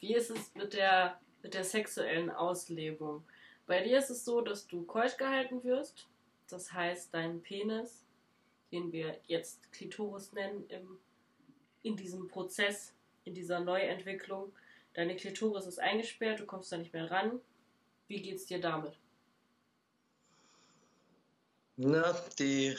[0.00, 3.24] Wie ist es mit der, mit der sexuellen Auslebung?
[3.66, 6.06] Bei dir ist es so, dass du keusch gehalten wirst.
[6.48, 8.04] Das heißt, dein Penis,
[8.72, 10.98] den wir jetzt Klitoris nennen im
[11.82, 12.92] in diesem Prozess,
[13.24, 14.52] in dieser Neuentwicklung.
[14.94, 17.40] Deine Klitoris ist eingesperrt, du kommst da nicht mehr ran.
[18.08, 18.98] Wie geht's dir damit?
[21.76, 22.76] Na, die,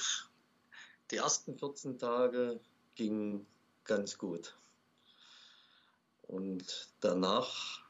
[1.11, 2.59] die ersten 14 Tage
[2.95, 3.47] gingen
[3.85, 4.57] ganz gut.
[6.23, 7.83] Und danach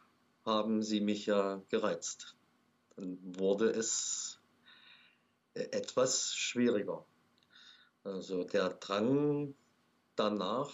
[0.49, 2.35] haben sie mich ja gereizt.
[2.95, 4.39] Dann wurde es
[5.53, 7.05] etwas schwieriger.
[8.03, 9.53] Also der Drang
[10.15, 10.71] danach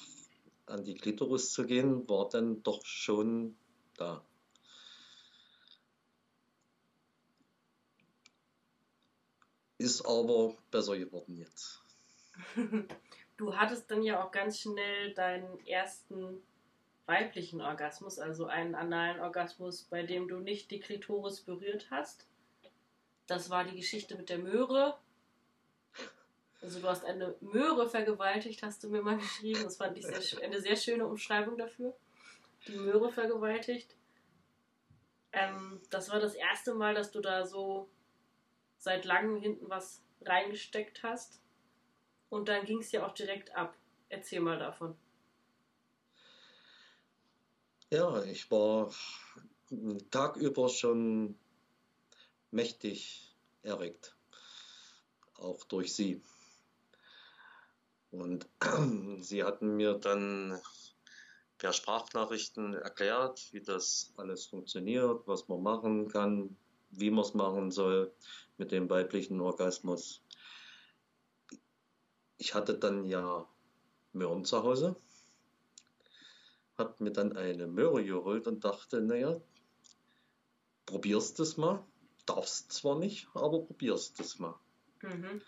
[0.66, 3.58] an die Klitoris zu gehen, war dann doch schon
[3.98, 4.26] da.
[9.78, 11.82] Ist aber besser geworden jetzt.
[13.38, 16.42] Du hattest dann ja auch ganz schnell deinen ersten
[17.06, 22.28] weiblichen Orgasmus, also einen analen Orgasmus, bei dem du nicht die Klitoris berührt hast.
[23.28, 24.98] Das war die Geschichte mit der Möhre.
[26.62, 29.64] Also du hast eine Möhre vergewaltigt, hast du mir mal geschrieben.
[29.64, 31.96] Das fand ich sehr, eine sehr schöne Umschreibung dafür.
[32.68, 33.96] Die Möhre vergewaltigt.
[35.32, 37.90] Ähm, das war das erste Mal, dass du da so
[38.78, 41.40] seit langem hinten was reingesteckt hast.
[42.30, 43.76] Und dann ging es ja auch direkt ab.
[44.10, 44.98] Erzähl mal davon.
[47.92, 48.92] Ja, ich war
[50.10, 51.38] tagüber schon
[52.50, 54.16] mächtig erregt,
[55.36, 56.22] auch durch sie.
[58.10, 58.48] Und
[59.20, 60.60] sie hatten mir dann
[61.60, 66.58] per Sprachnachrichten erklärt, wie das alles funktioniert, was man machen kann,
[66.90, 68.12] wie man es machen soll
[68.58, 70.24] mit dem weiblichen Orgasmus.
[72.38, 73.48] Ich hatte dann ja
[74.12, 74.96] Möhren zu Hause,
[76.78, 79.40] habe mir dann eine Möhre geholt und dachte, naja,
[80.86, 81.86] probierst es mal.
[82.26, 84.60] Darfst zwar nicht, aber probierst es mal.
[85.02, 85.42] Mhm.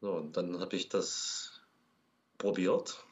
[0.00, 1.60] So, und dann habe ich das
[2.38, 3.04] probiert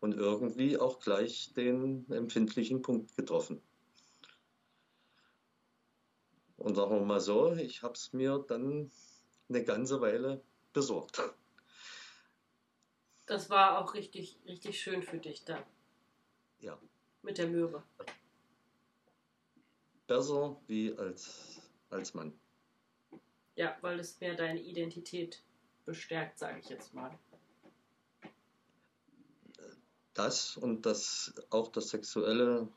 [0.00, 3.62] und irgendwie auch gleich den empfindlichen Punkt getroffen.
[6.56, 8.90] Und sagen wir mal so, ich habe es mir dann
[9.48, 11.22] eine ganze Weile besorgt.
[13.26, 15.64] Das war auch richtig, richtig schön für dich da.
[16.60, 16.78] Ja.
[17.22, 17.82] Mit der Möhre.
[20.06, 22.32] Besser wie als, als Mann.
[23.56, 25.42] Ja, weil es mehr deine Identität
[25.84, 27.18] bestärkt, sage ich jetzt mal.
[30.14, 32.68] Das und das auch das sexuelle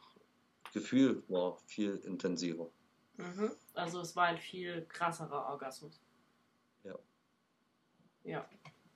[0.73, 2.69] Gefühl war viel intensiver.
[3.17, 3.51] Mhm.
[3.73, 6.01] Also es war ein viel krasserer Orgasmus.
[6.83, 6.97] Ja.
[8.23, 8.49] Ja.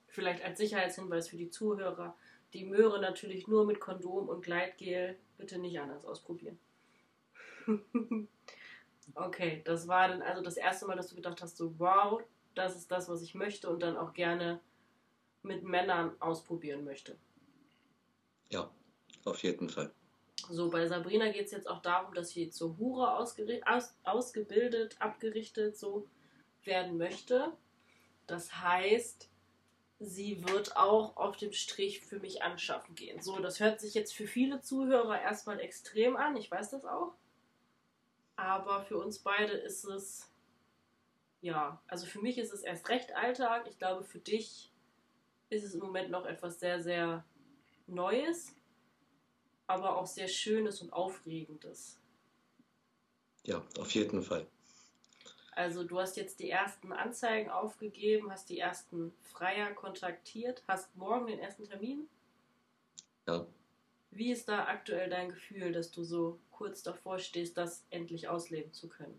[0.08, 2.16] Vielleicht als Sicherheitshinweis für die Zuhörer,
[2.52, 6.58] die Möhre natürlich nur mit Kondom und Gleitgel, bitte nicht anders ausprobieren.
[9.14, 12.22] okay, das war dann also das erste Mal, dass du gedacht hast, so wow,
[12.54, 14.60] das ist das, was ich möchte und dann auch gerne
[15.42, 17.16] mit Männern ausprobieren möchte.
[18.50, 18.70] Ja,
[19.24, 19.92] auf jeden Fall.
[20.48, 23.36] So, bei Sabrina geht es jetzt auch darum, dass sie zur Hure aus,
[24.04, 26.06] ausgebildet, abgerichtet so
[26.64, 27.52] werden möchte.
[28.26, 29.30] Das heißt,
[29.98, 33.20] sie wird auch auf dem Strich für mich anschaffen gehen.
[33.22, 37.14] So, das hört sich jetzt für viele Zuhörer erstmal extrem an, ich weiß das auch.
[38.36, 40.30] Aber für uns beide ist es,
[41.40, 43.66] ja, also für mich ist es erst recht Alltag.
[43.68, 44.70] Ich glaube, für dich
[45.48, 47.24] ist es im Moment noch etwas sehr, sehr
[47.86, 48.54] Neues
[49.66, 51.98] aber auch sehr Schönes und Aufregendes.
[53.44, 54.46] Ja, auf jeden Fall.
[55.56, 61.26] Also du hast jetzt die ersten Anzeigen aufgegeben, hast die ersten Freier kontaktiert, hast morgen
[61.26, 62.08] den ersten Termin.
[63.26, 63.44] Ja.
[64.12, 68.72] Wie ist da aktuell dein Gefühl, dass du so kurz davor stehst, das endlich ausleben
[68.72, 69.18] zu können?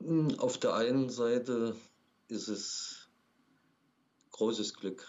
[0.00, 1.74] Hm, auf der einen Seite
[2.28, 3.08] ist es
[4.32, 5.06] großes Glück,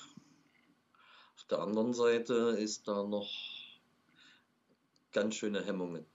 [1.49, 3.29] der anderen Seite ist da noch
[5.13, 6.05] ganz schöne Hemmungen.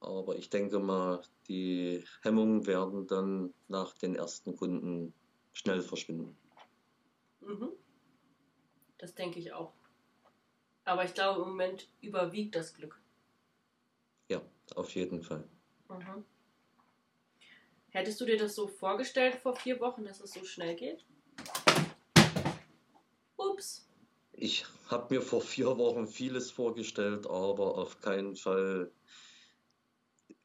[0.00, 5.14] Aber ich denke mal, die Hemmungen werden dann nach den ersten Kunden
[5.52, 6.36] schnell verschwinden.
[7.40, 7.70] Mhm.
[8.98, 9.72] Das denke ich auch.
[10.84, 13.00] Aber ich glaube, im Moment überwiegt das Glück.
[14.28, 14.42] Ja,
[14.74, 15.48] auf jeden Fall.
[15.88, 16.24] Mhm.
[17.90, 21.04] Hättest du dir das so vorgestellt vor vier Wochen, dass es so schnell geht?
[23.36, 23.88] Ups.
[24.32, 28.92] Ich habe mir vor vier Wochen vieles vorgestellt, aber auf keinen Fall,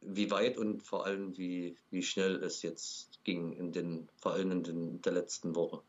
[0.07, 4.51] wie weit und vor allem wie, wie schnell es jetzt ging, in den, vor allem
[4.51, 5.81] in den, der letzten Woche.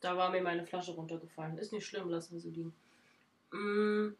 [0.00, 1.58] Da war mir meine Flasche runtergefallen.
[1.58, 2.74] Ist nicht schlimm, lassen wir sie liegen.
[3.52, 4.16] Mm.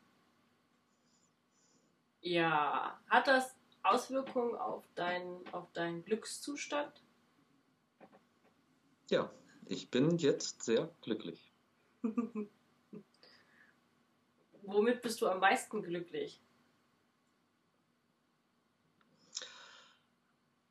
[2.21, 7.03] Ja, hat das Auswirkungen auf, dein, auf deinen Glückszustand?
[9.11, 9.33] Ja,
[9.67, 11.53] ich bin jetzt sehr glücklich.
[14.63, 16.41] Womit bist du am meisten glücklich?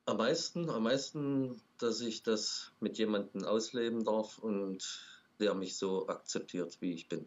[0.04, 5.00] Am meisten, am meisten, dass ich das mit jemandem ausleben darf und
[5.38, 7.26] der mich so akzeptiert, wie ich bin.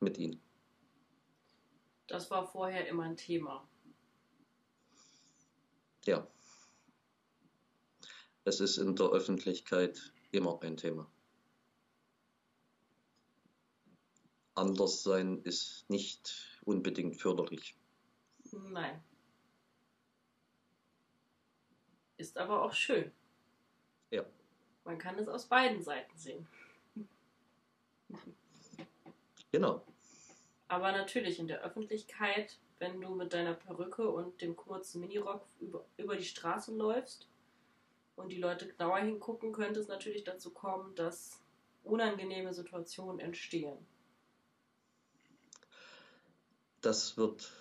[0.00, 0.40] Mit ihm.
[2.08, 3.68] Das war vorher immer ein Thema.
[6.04, 6.26] Ja.
[8.44, 11.10] Es ist in der Öffentlichkeit immer ein Thema.
[14.56, 17.76] anders sein ist nicht unbedingt förderlich.
[18.52, 19.00] Nein.
[22.16, 23.12] Ist aber auch schön.
[24.10, 24.24] Ja.
[24.84, 26.46] Man kann es aus beiden Seiten sehen.
[29.52, 29.82] Genau.
[30.68, 35.84] Aber natürlich in der Öffentlichkeit, wenn du mit deiner Perücke und dem kurzen Minirock über,
[35.96, 37.28] über die Straße läufst
[38.16, 41.40] und die Leute genauer hingucken, könnte es natürlich dazu kommen, dass
[41.84, 43.78] unangenehme Situationen entstehen.
[46.80, 47.52] Das wird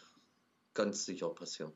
[0.73, 1.73] ganz sicher passieren.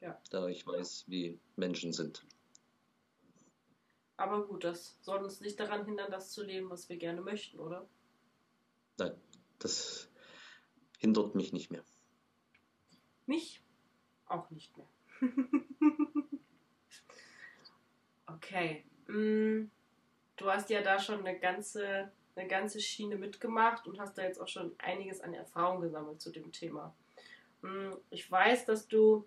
[0.00, 0.20] Ja.
[0.30, 2.24] Da ich weiß, wie Menschen sind.
[4.16, 7.58] Aber gut, das soll uns nicht daran hindern, das zu leben, was wir gerne möchten,
[7.58, 7.88] oder?
[8.98, 9.14] Nein,
[9.60, 10.08] das
[10.98, 11.84] hindert mich nicht mehr.
[13.26, 13.62] Mich
[14.26, 14.88] auch nicht mehr.
[18.26, 18.84] okay.
[19.06, 19.70] Mm,
[20.36, 24.40] du hast ja da schon eine ganze, eine ganze Schiene mitgemacht und hast da jetzt
[24.40, 26.94] auch schon einiges an Erfahrung gesammelt zu dem Thema.
[27.62, 29.24] Mm, ich weiß, dass du,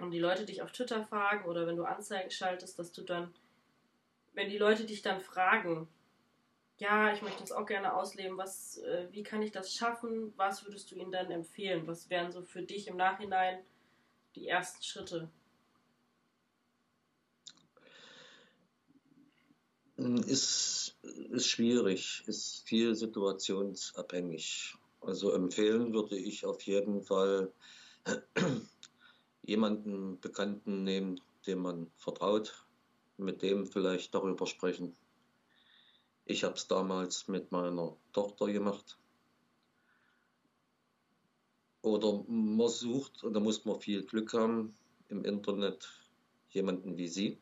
[0.00, 3.34] und die Leute dich auf Twitter fragen oder wenn du Anzeigen schaltest, dass du dann,
[4.34, 5.88] wenn die Leute dich dann fragen,
[6.78, 8.36] ja, ich möchte das auch gerne ausleben.
[8.36, 10.32] Was, äh, wie kann ich das schaffen?
[10.36, 11.86] Was würdest du ihnen dann empfehlen?
[11.86, 13.64] Was wären so für dich im Nachhinein
[14.34, 15.30] die ersten Schritte?
[19.96, 20.98] Ist,
[21.30, 24.74] ist schwierig, ist viel situationsabhängig.
[25.00, 27.50] Also empfehlen würde ich auf jeden Fall
[29.46, 32.66] jemanden Bekannten nehmen, dem man vertraut,
[33.16, 34.96] mit dem vielleicht darüber sprechen
[36.28, 38.98] ich habe es damals mit meiner Tochter gemacht.
[41.82, 44.76] Oder man sucht, und da muss man viel Glück haben,
[45.08, 45.88] im Internet
[46.50, 47.38] jemanden wie Sie.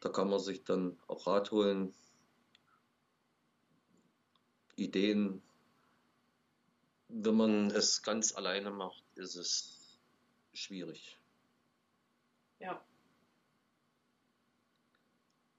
[0.00, 1.94] Da kann man sich dann auch Rat holen,
[4.76, 5.42] Ideen.
[7.08, 9.77] Wenn man es ganz alleine macht, ist es
[10.58, 11.18] schwierig.
[12.60, 12.84] Ja,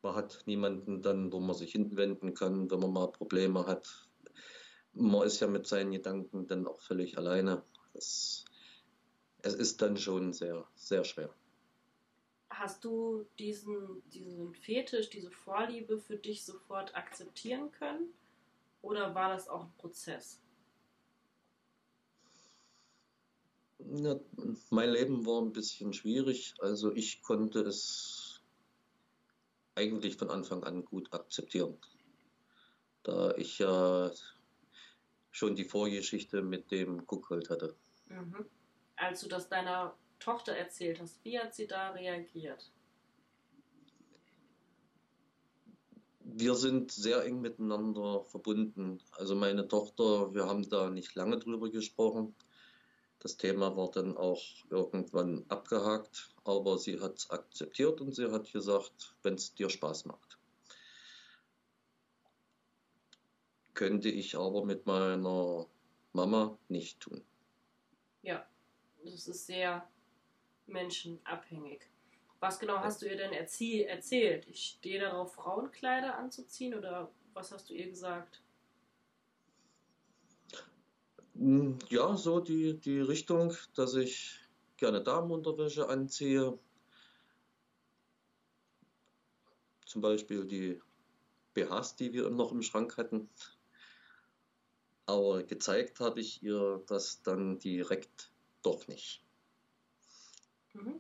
[0.02, 4.08] man hat niemanden dann, wo man sich hinwenden kann, wenn man mal Probleme hat.
[4.94, 7.64] Man ist ja mit seinen Gedanken dann auch völlig alleine.
[7.94, 8.46] Es,
[9.42, 11.34] es ist dann schon sehr, sehr schwer.
[12.50, 18.14] Hast du diesen, diesen Fetisch, diese Vorliebe für dich sofort akzeptieren können?
[18.82, 20.42] Oder war das auch ein Prozess?
[23.80, 24.20] Ja,
[24.70, 26.54] mein Leben war ein bisschen schwierig.
[26.60, 28.42] Also ich konnte es
[29.76, 31.78] eigentlich von Anfang an gut akzeptieren.
[33.04, 34.12] Da ich ja
[35.32, 37.76] schon die Vorgeschichte mit dem Guckhold hatte.
[38.08, 38.46] Mhm.
[38.98, 42.70] Als du das deiner Tochter erzählt hast, wie hat sie da reagiert?
[46.20, 49.00] Wir sind sehr eng miteinander verbunden.
[49.14, 52.36] Also meine Tochter, wir haben da nicht lange drüber gesprochen.
[53.20, 58.52] Das Thema war dann auch irgendwann abgehakt, aber sie hat es akzeptiert und sie hat
[58.52, 60.38] gesagt, wenn es dir Spaß macht.
[63.74, 65.68] Könnte ich aber mit meiner
[66.14, 67.22] Mama nicht tun.
[68.22, 68.46] Ja,
[69.04, 69.88] das ist sehr
[70.68, 71.90] menschenabhängig.
[72.40, 74.48] Was genau hast du ihr denn erzählt?
[74.48, 78.42] Ich stehe darauf, Frauenkleider anzuziehen oder was hast du ihr gesagt?
[81.40, 84.38] Hm, ja, so die, die Richtung, dass ich
[84.76, 86.60] gerne Damenunterwäsche anziehe.
[89.86, 90.82] Zum Beispiel die
[91.54, 93.30] BHs, die wir noch im Schrank hatten.
[95.06, 99.24] Aber gezeigt habe ich ihr das dann direkt doch nicht.
[100.74, 101.00] Mhm.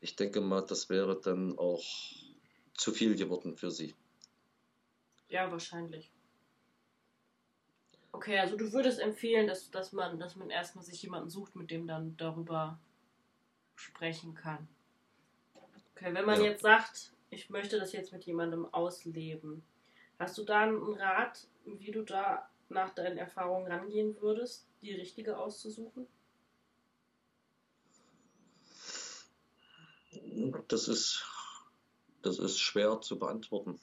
[0.00, 1.84] Ich denke mal, das wäre dann auch
[2.74, 3.96] zu viel geworden für sie.
[5.28, 6.12] Ja, wahrscheinlich.
[8.18, 11.70] Okay, also du würdest empfehlen, dass, dass, man, dass man erstmal sich jemanden sucht, mit
[11.70, 12.80] dem dann darüber
[13.76, 14.66] sprechen kann.
[15.94, 16.46] Okay, wenn man ja.
[16.48, 19.62] jetzt sagt, ich möchte das jetzt mit jemandem ausleben,
[20.18, 25.38] hast du da einen Rat, wie du da nach deinen Erfahrungen rangehen würdest, die richtige
[25.38, 26.08] auszusuchen?
[30.66, 31.24] Das ist,
[32.22, 33.78] das ist schwer zu beantworten.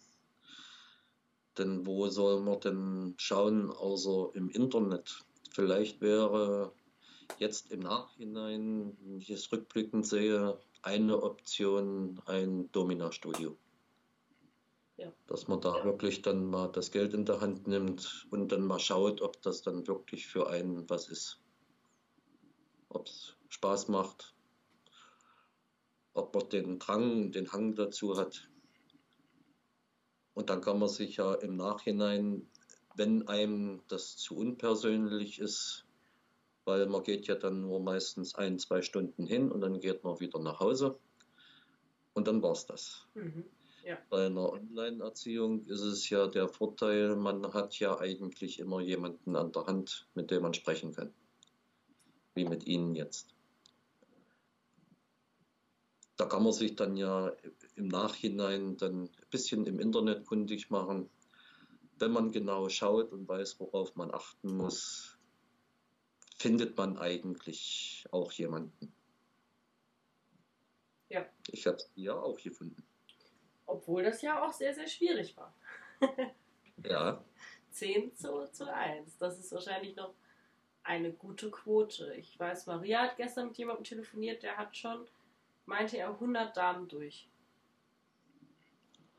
[1.57, 5.23] Denn wo soll man denn schauen, außer im Internet?
[5.51, 6.73] Vielleicht wäre
[7.39, 13.57] jetzt im Nachhinein, wenn ich es rückblickend sehe, eine Option ein Domina-Studio.
[14.97, 15.11] Ja.
[15.27, 18.79] Dass man da wirklich dann mal das Geld in der Hand nimmt und dann mal
[18.79, 21.39] schaut, ob das dann wirklich für einen was ist.
[22.89, 24.33] Ob es Spaß macht,
[26.13, 28.49] ob man den Drang, den Hang dazu hat.
[30.35, 32.47] Und dann kann man sich ja im Nachhinein,
[32.95, 35.85] wenn einem das zu unpersönlich ist,
[36.65, 40.19] weil man geht ja dann nur meistens ein, zwei Stunden hin und dann geht man
[40.19, 40.99] wieder nach Hause
[42.13, 43.07] und dann war es das.
[43.13, 43.45] Mhm.
[43.85, 43.97] Ja.
[44.09, 49.51] Bei einer Online-Erziehung ist es ja der Vorteil, man hat ja eigentlich immer jemanden an
[49.51, 51.13] der Hand, mit dem man sprechen kann.
[52.33, 53.34] Wie mit Ihnen jetzt.
[56.17, 57.33] Da kann man sich dann ja
[57.75, 61.09] im Nachhinein dann ein bisschen im Internet kundig machen.
[61.97, 65.17] Wenn man genau schaut und weiß, worauf man achten muss,
[66.37, 68.93] findet man eigentlich auch jemanden.
[71.09, 71.25] Ja.
[71.51, 72.83] Ich habe es ja auch gefunden.
[73.65, 75.53] Obwohl das ja auch sehr, sehr schwierig war.
[76.83, 77.23] Ja,
[77.71, 79.17] 10 zu, zu 1.
[79.17, 80.13] Das ist wahrscheinlich noch
[80.83, 82.13] eine gute Quote.
[82.15, 85.07] Ich weiß, Maria hat gestern mit jemandem telefoniert, der hat schon,
[85.65, 87.27] meinte er, 100 Damen durch.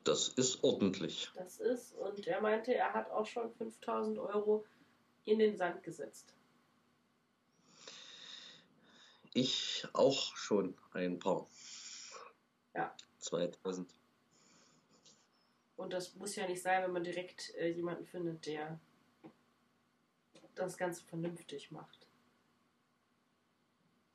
[0.05, 1.31] das ist ordentlich.
[1.35, 4.65] Das ist, und er meinte, er hat auch schon 5000 Euro
[5.25, 6.33] in den Sand gesetzt.
[9.35, 11.47] Ich auch schon ein paar.
[12.75, 12.95] Ja.
[13.19, 13.93] 2000.
[15.77, 18.81] Und das muss ja nicht sein, wenn man direkt äh, jemanden findet, der
[20.55, 22.07] das Ganze vernünftig macht.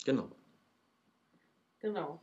[0.05, 0.31] Genau.
[1.81, 2.21] Genau.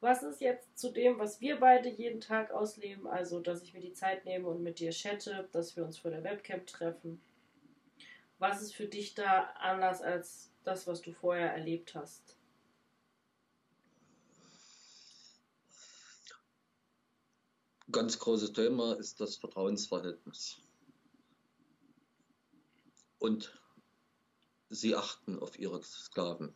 [0.00, 3.06] Was ist jetzt zu dem, was wir beide jeden Tag ausleben?
[3.06, 6.10] Also, dass ich mir die Zeit nehme und mit dir chatte, dass wir uns vor
[6.10, 7.20] der Webcam treffen.
[8.38, 12.38] Was ist für dich da anders als das, was du vorher erlebt hast?
[17.92, 20.58] Ganz großes Thema ist das Vertrauensverhältnis.
[23.18, 23.60] Und
[24.70, 26.54] sie achten auf ihre Sklaven.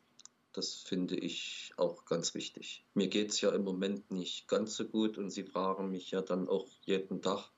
[0.55, 2.87] Das finde ich auch ganz wichtig.
[2.95, 6.23] Mir geht es ja im Moment nicht ganz so gut und sie fragen mich ja
[6.23, 7.51] dann auch jeden Tag,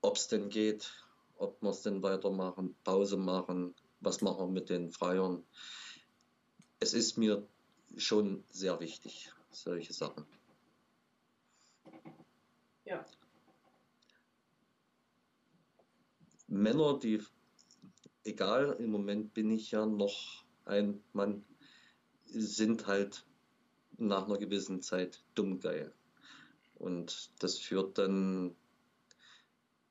[0.00, 0.92] ob es denn geht,
[1.36, 5.44] ob wir es denn weitermachen, Pause machen, was machen wir mit den Freiern.
[6.78, 7.44] Es ist mir
[7.96, 10.26] schon sehr wichtig, solche Sachen.
[12.84, 13.04] Ja.
[16.46, 17.20] Männer, die,
[18.22, 21.44] egal, im Moment bin ich ja noch ein Mann,
[22.30, 23.24] sind halt
[23.96, 25.92] nach einer gewissen Zeit dumm geil.
[26.74, 28.54] Und das führt dann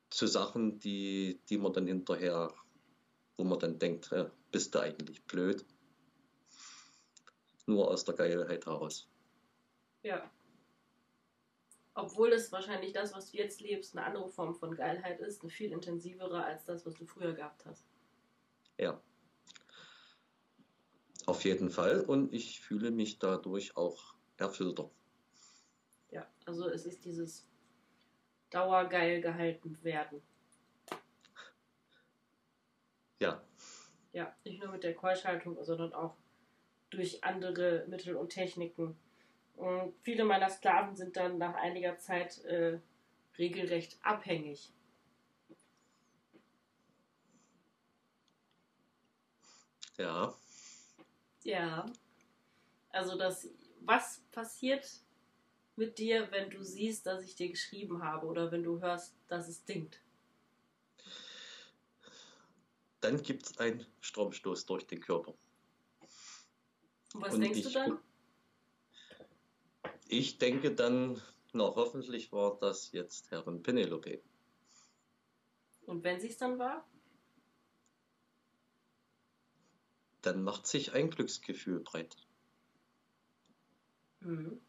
[0.10, 2.54] zu Sachen, die, die man dann hinterher,
[3.36, 5.66] wo man dann denkt, ja, bist du eigentlich blöd?
[7.66, 9.10] Nur aus der Geilheit heraus.
[10.04, 10.32] Ja.
[11.94, 15.50] Obwohl es wahrscheinlich das, was du jetzt lebst, eine andere Form von Geilheit ist, eine
[15.50, 17.86] viel intensivere als das, was du früher gehabt hast.
[18.78, 19.02] Ja.
[21.28, 22.02] Auf jeden Fall.
[22.02, 24.90] Und ich fühle mich dadurch auch erfüllter.
[26.10, 27.46] Ja, also es ist dieses
[28.50, 30.22] dauergeil gehalten werden.
[33.20, 33.44] Ja,
[34.14, 36.16] Ja, nicht nur mit der Keuschhaltung, sondern auch
[36.92, 38.98] durch andere Mittel und Techniken.
[39.58, 42.80] Und viele meiner Sklaven sind dann nach einiger Zeit äh,
[43.38, 44.72] regelrecht abhängig.
[49.98, 50.34] ja.
[51.48, 51.86] Ja.
[52.90, 53.48] Also das,
[53.80, 54.86] was passiert
[55.78, 59.48] mit dir, wenn du siehst, dass ich dir geschrieben habe oder wenn du hörst, dass
[59.48, 60.02] es dingt?
[63.00, 65.36] Dann gibt es einen Stromstoß durch den Körper.
[67.14, 68.00] Und was Und denkst du ich- dann?
[70.10, 71.22] Ich denke dann,
[71.54, 74.22] na hoffentlich war das jetzt Herrin Penelope.
[75.86, 76.86] Und wenn sie es dann war?
[80.28, 82.18] Dann macht sich ein Glücksgefühl breit.
[84.20, 84.60] Mhm.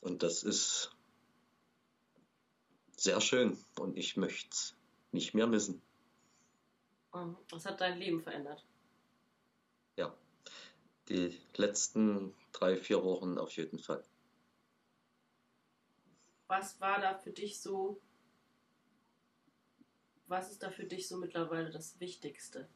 [0.00, 0.90] Und das ist
[2.96, 4.74] sehr schön und ich möchte es
[5.12, 5.82] nicht mehr missen.
[7.50, 8.64] Das hat dein Leben verändert.
[9.96, 10.16] Ja,
[11.10, 14.02] die letzten drei, vier Wochen auf jeden Fall.
[16.46, 18.00] Was war da für dich so?
[20.26, 22.66] Was ist da für dich so mittlerweile das Wichtigste?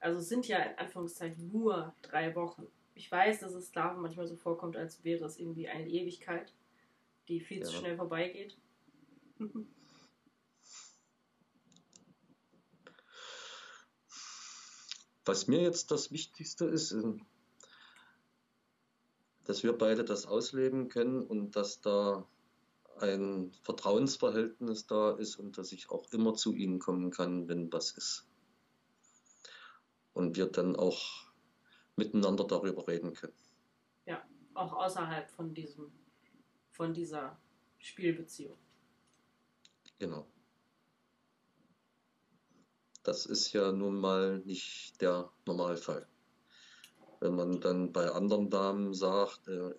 [0.00, 2.66] Also es sind ja in Anführungszeichen nur drei Wochen.
[2.94, 6.52] Ich weiß, dass es Sklaven manchmal so vorkommt, als wäre es irgendwie eine Ewigkeit,
[7.28, 7.78] die viel zu Ja.
[7.78, 8.56] schnell vorbeigeht.
[15.26, 16.96] Was mir jetzt das Wichtigste ist,
[19.44, 22.26] dass wir beide das ausleben können und dass da
[22.98, 27.92] ein Vertrauensverhältnis da ist und dass ich auch immer zu Ihnen kommen kann, wenn was
[27.92, 28.29] ist.
[30.20, 31.00] Und wir dann auch
[31.96, 33.32] miteinander darüber reden können.
[34.60, 35.90] Auch außerhalb von diesem,
[36.70, 37.40] von dieser
[37.78, 38.58] Spielbeziehung.
[39.98, 40.26] Genau.
[43.02, 46.06] Das ist ja nun mal nicht der Normalfall.
[47.20, 49.74] Wenn man dann bei anderen Damen sagt, äh,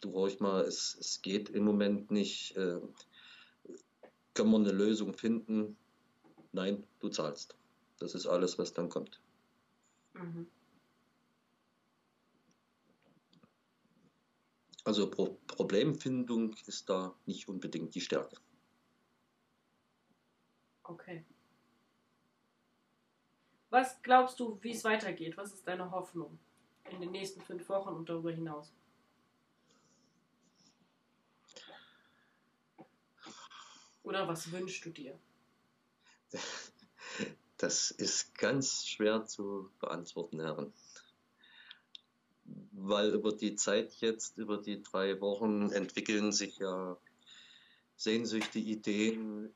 [0.00, 2.80] du ruhig mal, es, es geht im Moment nicht, äh,
[4.34, 5.76] können wir eine Lösung finden?
[6.52, 7.56] Nein, du zahlst.
[7.98, 9.20] Das ist alles, was dann kommt.
[10.14, 10.46] Mhm.
[14.84, 18.36] Also Pro Problemfindung ist da nicht unbedingt die Stärke.
[20.84, 21.24] Okay.
[23.68, 25.36] Was glaubst du, wie es weitergeht?
[25.36, 26.38] Was ist deine Hoffnung
[26.90, 28.72] in den nächsten fünf Wochen und darüber hinaus?
[34.02, 35.18] Oder was wünschst du dir?
[37.60, 40.72] Das ist ganz schwer zu beantworten, Herren.
[42.72, 46.96] Weil über die Zeit jetzt, über die drei Wochen, entwickeln sich ja
[47.96, 49.52] Sehnsüchte, Ideen.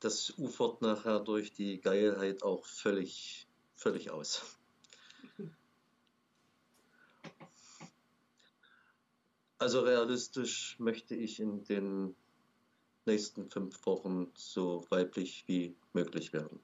[0.00, 3.46] Das ufert nachher durch die Geilheit auch völlig,
[3.76, 4.42] völlig aus.
[9.58, 12.14] Also realistisch möchte ich in den
[13.06, 16.60] nächsten fünf Wochen so weiblich wie möglich werden.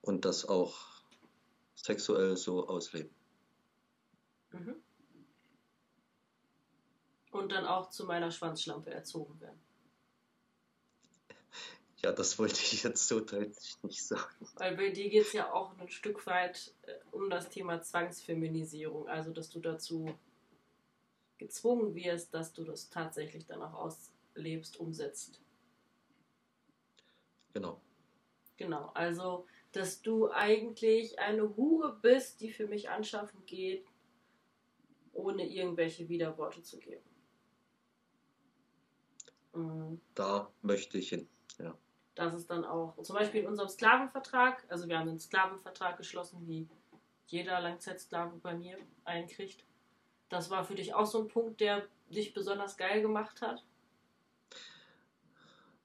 [0.00, 0.76] Und das auch
[1.74, 3.14] sexuell so ausleben.
[4.52, 4.76] Mhm.
[7.30, 9.60] Und dann auch zu meiner Schwanzschlampe erzogen werden.
[12.00, 14.48] Ja, das wollte ich jetzt so deutlich nicht sagen.
[14.54, 19.08] Weil bei dir geht es ja auch ein Stück weit äh, um das Thema Zwangsfeminisierung,
[19.08, 20.16] also dass du dazu
[21.38, 25.40] gezwungen wirst, dass du das tatsächlich dann auch auslebst, umsetzt.
[27.52, 27.80] Genau.
[28.56, 33.86] Genau, also dass du eigentlich eine Hure bist, die für mich anschaffen geht,
[35.12, 37.04] ohne irgendwelche Widerworte zu geben.
[39.54, 40.00] Mhm.
[40.14, 41.28] Da möchte ich hin,
[41.58, 41.76] ja.
[42.14, 46.48] Das ist dann auch, zum Beispiel in unserem Sklavenvertrag, also wir haben einen Sklavenvertrag geschlossen,
[46.48, 46.68] wie
[47.26, 49.64] jeder Langzeitsklave bei mir einkriegt.
[50.28, 53.64] Das war für dich auch so ein Punkt, der dich besonders geil gemacht hat?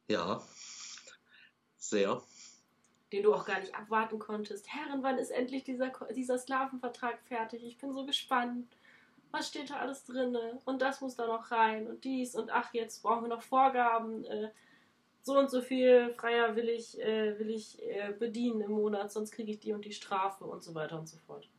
[0.07, 0.41] Ja,
[1.77, 2.21] sehr.
[3.11, 4.67] Den du auch gar nicht abwarten konntest.
[4.73, 7.63] Herren, wann ist endlich dieser, dieser Sklavenvertrag fertig?
[7.63, 8.75] Ich bin so gespannt.
[9.31, 10.37] Was steht da alles drin?
[10.65, 14.25] Und das muss da noch rein und dies und ach, jetzt brauchen wir noch Vorgaben.
[14.25, 14.51] Äh,
[15.21, 19.31] so und so viel Freier will ich, äh, will ich äh, bedienen im Monat, sonst
[19.31, 21.49] kriege ich die und die Strafe und so weiter und so fort.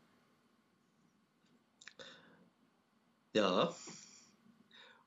[3.34, 3.74] Ja.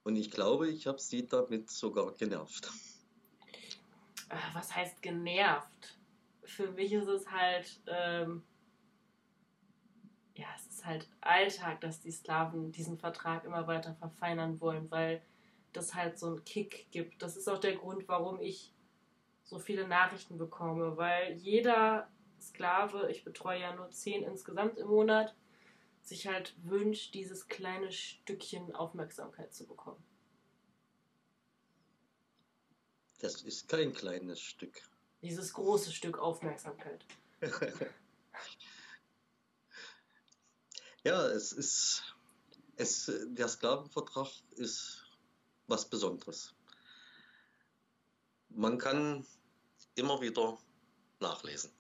[0.04, 2.70] Und ich glaube, ich habe sie damit sogar genervt.
[4.30, 5.98] Äh, was heißt genervt?
[6.44, 8.44] Für mich ist es halt, ähm,
[10.36, 15.22] ja, es ist halt Alltag, dass die Sklaven diesen Vertrag immer weiter verfeinern wollen, weil
[15.74, 17.22] das halt so einen Kick gibt.
[17.22, 18.74] Das ist auch der Grund, warum ich
[19.44, 22.10] so viele Nachrichten bekomme, weil jeder
[22.42, 25.34] Sklave, ich betreue ja nur zehn insgesamt im Monat,
[26.08, 30.02] sich halt wünscht, dieses kleine Stückchen Aufmerksamkeit zu bekommen.
[33.20, 34.82] Das ist kein kleines Stück.
[35.22, 37.04] Dieses große Stück Aufmerksamkeit.
[41.04, 42.04] ja, es ist.
[42.80, 45.04] Es, der Sklavenvertrag ist
[45.66, 46.54] was Besonderes.
[48.50, 49.26] Man kann
[49.96, 50.60] immer wieder
[51.20, 51.72] nachlesen.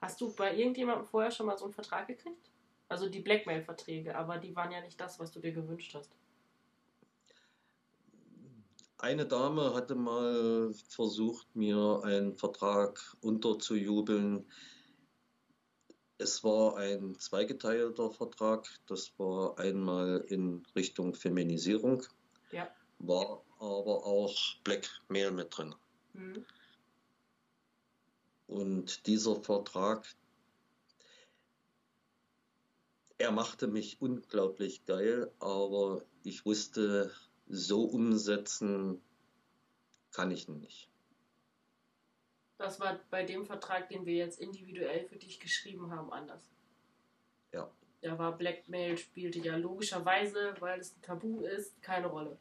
[0.00, 2.50] Hast du bei irgendjemandem vorher schon mal so einen Vertrag gekriegt?
[2.88, 6.10] Also die Blackmail-Verträge, aber die waren ja nicht das, was du dir gewünscht hast.
[9.00, 14.44] Eine Dame hatte mal versucht, mir einen Vertrag unterzujubeln.
[16.16, 18.68] Es war ein zweigeteilter Vertrag.
[18.86, 22.02] Das war einmal in Richtung Feminisierung,
[22.50, 22.68] ja.
[22.98, 24.34] war aber auch
[24.64, 25.74] Blackmail mit drin.
[26.14, 26.44] Mhm.
[28.48, 30.08] Und dieser Vertrag,
[33.18, 37.12] er machte mich unglaublich geil, aber ich wusste,
[37.48, 39.02] so umsetzen
[40.12, 40.88] kann ich nicht.
[42.58, 46.48] Das war bei dem Vertrag, den wir jetzt individuell für dich geschrieben haben, anders.
[47.52, 47.70] Ja.
[48.00, 52.38] Da war Blackmail, spielte ja logischerweise, weil es ein Tabu ist, keine Rolle.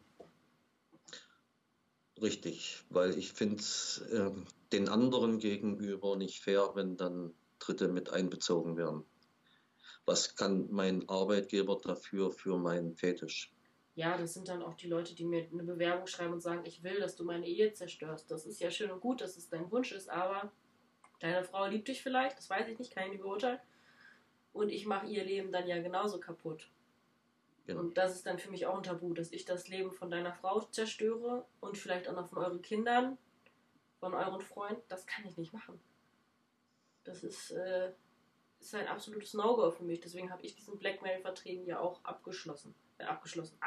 [2.22, 4.32] Richtig, weil ich finde es äh,
[4.72, 9.04] den anderen gegenüber nicht fair, wenn dann Dritte mit einbezogen werden
[10.08, 13.52] was kann mein Arbeitgeber dafür für meinen Fetisch?
[13.94, 16.82] Ja, das sind dann auch die Leute, die mir eine Bewerbung schreiben und sagen, ich
[16.82, 18.32] will, dass du meine Ehe zerstörst.
[18.32, 20.52] Das ist ja schön und gut, dass es dein Wunsch ist, aber
[21.20, 23.60] deine Frau liebt dich vielleicht, das weiß ich nicht, kann ich nicht beurteilen.
[24.54, 26.70] Und ich mache ihr Leben dann ja genauso kaputt.
[27.66, 27.82] Genau.
[27.82, 30.32] Und das ist dann für mich auch ein Tabu, dass ich das Leben von deiner
[30.32, 33.18] Frau zerstöre und vielleicht auch noch von euren Kindern,
[34.00, 34.82] von euren Freunden.
[34.88, 35.82] Das kann ich nicht machen.
[37.04, 37.92] Das ist, äh,
[38.60, 40.00] ist ein absolutes No-Go für mich.
[40.02, 42.76] Deswegen habe ich diesen Blackmail-Verträgen ja auch abgeschlossen.
[42.98, 43.58] Äh, abgeschlossen,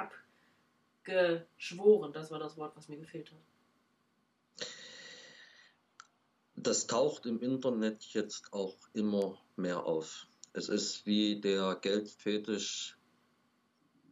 [1.02, 2.12] abgeschworen.
[2.12, 3.38] Das war das Wort, was mir gefehlt hat.
[6.56, 10.26] Das taucht im Internet jetzt auch immer mehr auf.
[10.52, 12.98] Es ist wie der Geldfetisch.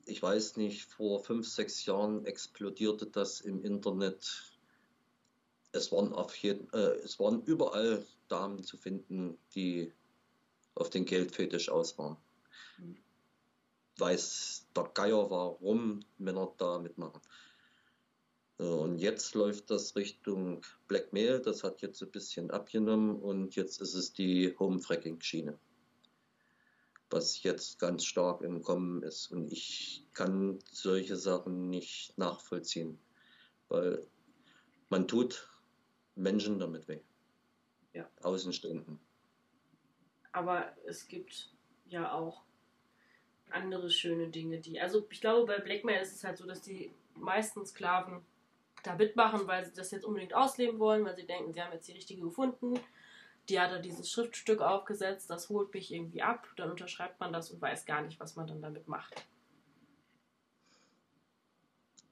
[0.07, 4.55] Ich weiß nicht, vor fünf, sechs Jahren explodierte das im Internet.
[5.72, 9.93] Es waren, auf jeden, äh, es waren überall Damen zu finden, die
[10.79, 12.16] auf den Geldfetisch aus waren.
[12.79, 12.97] Mhm.
[13.99, 17.20] Weiß der Geier, warum Männer da mitmachen.
[18.59, 23.95] Und jetzt läuft das Richtung Blackmail, das hat jetzt ein bisschen abgenommen und jetzt ist
[23.95, 25.57] es die Home-Fracking-Schiene,
[27.09, 29.31] was jetzt ganz stark im Kommen ist.
[29.31, 32.99] Und ich kann solche Sachen nicht nachvollziehen,
[33.68, 34.05] weil
[34.89, 35.49] man tut
[36.16, 37.01] Menschen damit weh.
[37.93, 38.11] Ja.
[38.22, 38.99] Außenstehenden.
[40.39, 41.49] Aber es gibt
[41.89, 42.43] ja auch
[43.51, 44.80] andere schöne Dinge, die.
[44.80, 48.24] Also ich glaube, bei Blackmail ist es halt so, dass die meisten Sklaven
[48.84, 51.89] da mitmachen, weil sie das jetzt unbedingt ausleben wollen, weil sie denken, sie haben jetzt
[51.89, 52.78] die richtige gefunden.
[53.49, 57.51] Die hat da dieses Schriftstück aufgesetzt, das holt mich irgendwie ab, dann unterschreibt man das
[57.51, 59.26] und weiß gar nicht, was man dann damit macht.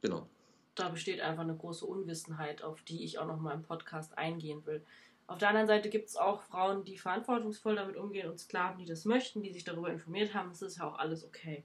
[0.02, 0.26] Genau.
[0.74, 4.66] Da besteht einfach eine große Unwissenheit, auf die ich auch noch mal im Podcast eingehen
[4.66, 4.84] will.
[5.28, 8.84] Auf der anderen Seite gibt es auch Frauen, die verantwortungsvoll damit umgehen und Sklaven, die
[8.84, 10.50] das möchten, die sich darüber informiert haben.
[10.50, 11.64] Das ist ja auch alles okay.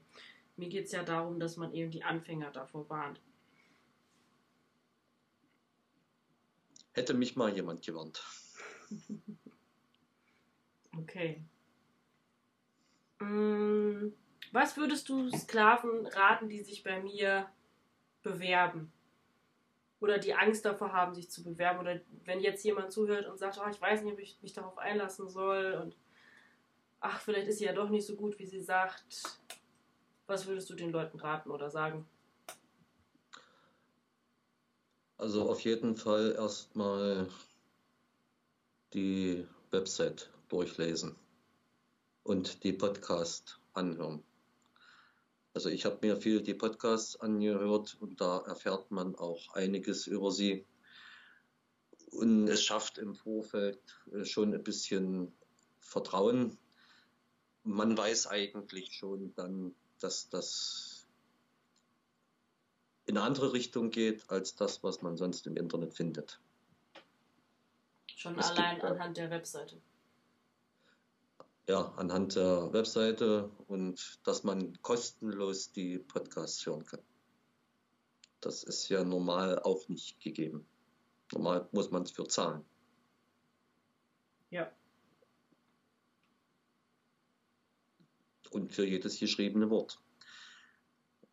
[0.56, 3.20] Mir geht es ja darum, dass man eben die Anfänger davor warnt.
[6.92, 8.22] Hätte mich mal jemand gewarnt.
[10.98, 11.42] okay.
[13.20, 14.08] Mm,
[14.50, 17.48] was würdest du Sklaven raten, die sich bei mir
[18.22, 18.92] bewerben?
[20.02, 21.78] Oder die Angst davor haben, sich zu bewerben.
[21.78, 24.76] Oder wenn jetzt jemand zuhört und sagt, oh, ich weiß nicht, ob ich mich darauf
[24.76, 25.96] einlassen soll und
[27.00, 29.38] ach, vielleicht ist sie ja doch nicht so gut, wie sie sagt.
[30.26, 32.04] Was würdest du den Leuten raten oder sagen?
[35.18, 37.28] Also auf jeden Fall erstmal
[38.92, 41.14] die Website durchlesen
[42.24, 44.24] und die Podcast anhören.
[45.54, 50.30] Also ich habe mir viel die Podcasts angehört und da erfährt man auch einiges über
[50.30, 50.64] sie.
[52.10, 53.80] Und es schafft im Vorfeld
[54.12, 55.32] äh, schon ein bisschen
[55.78, 56.58] Vertrauen.
[57.64, 61.06] Man weiß eigentlich schon dann, dass das
[63.04, 66.40] in eine andere Richtung geht als das, was man sonst im Internet findet.
[68.06, 69.80] Schon es allein anhand der Webseite
[71.68, 77.02] ja, anhand der Webseite und dass man kostenlos die Podcasts hören kann.
[78.40, 80.66] Das ist ja normal auch nicht gegeben.
[81.32, 82.64] Normal muss man es für zahlen.
[84.50, 84.70] Ja.
[88.50, 90.00] Und für jedes geschriebene Wort.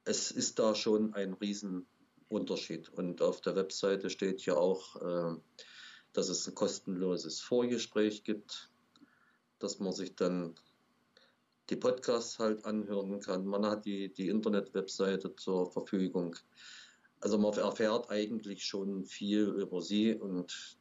[0.06, 2.90] Es ist da schon ein Riesenunterschied.
[2.90, 5.36] Und auf der Webseite steht ja auch, äh,
[6.14, 8.72] dass es ein kostenloses Vorgespräch gibt
[9.60, 10.56] dass man sich dann
[11.70, 13.46] die Podcasts halt anhören kann.
[13.46, 16.36] Man hat die, die Internet-Webseite zur Verfügung.
[17.22, 20.78] Also man erfährt eigentlich schon viel über sie und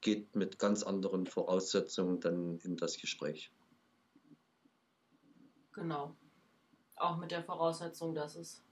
[0.00, 3.52] geht mit ganz anderen Voraussetzungen dann in das Gespräch.
[5.72, 6.16] Genau.
[6.96, 8.64] Auch mit der Voraussetzung, dass es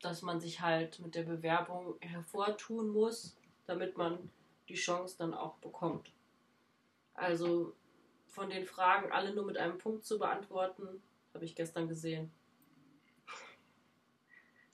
[0.00, 3.36] dass man sich halt mit der Bewerbung hervortun muss,
[3.66, 4.30] damit man
[4.68, 6.12] die Chance dann auch bekommt.
[7.16, 7.74] Also
[8.28, 11.02] von den Fragen alle nur mit einem Punkt zu beantworten,
[11.34, 12.30] habe ich gestern gesehen.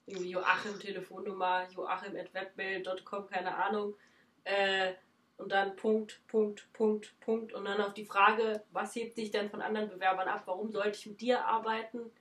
[0.05, 3.95] Irgendwie Joachim Telefonnummer, joachim.webmail.com, keine Ahnung.
[4.43, 4.93] Äh,
[5.37, 7.53] und dann Punkt, Punkt, Punkt, Punkt.
[7.53, 10.43] Und dann auf die Frage, was hebt dich denn von anderen Bewerbern ab?
[10.45, 12.11] Warum sollte ich mit dir arbeiten?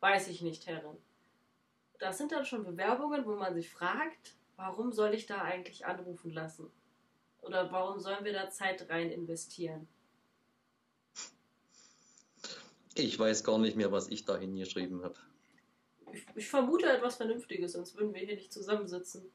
[0.00, 0.98] Weiß ich nicht, Herrin.
[1.98, 6.30] Das sind dann schon Bewerbungen, wo man sich fragt, warum soll ich da eigentlich anrufen
[6.30, 6.70] lassen?
[7.44, 9.86] Oder warum sollen wir da Zeit rein investieren?
[12.94, 15.16] Ich weiß gar nicht mehr, was ich da hingeschrieben habe.
[16.12, 19.30] Ich, ich, vermute etwas Vernünftiges, sonst würden wir hier nicht zusammensitzen.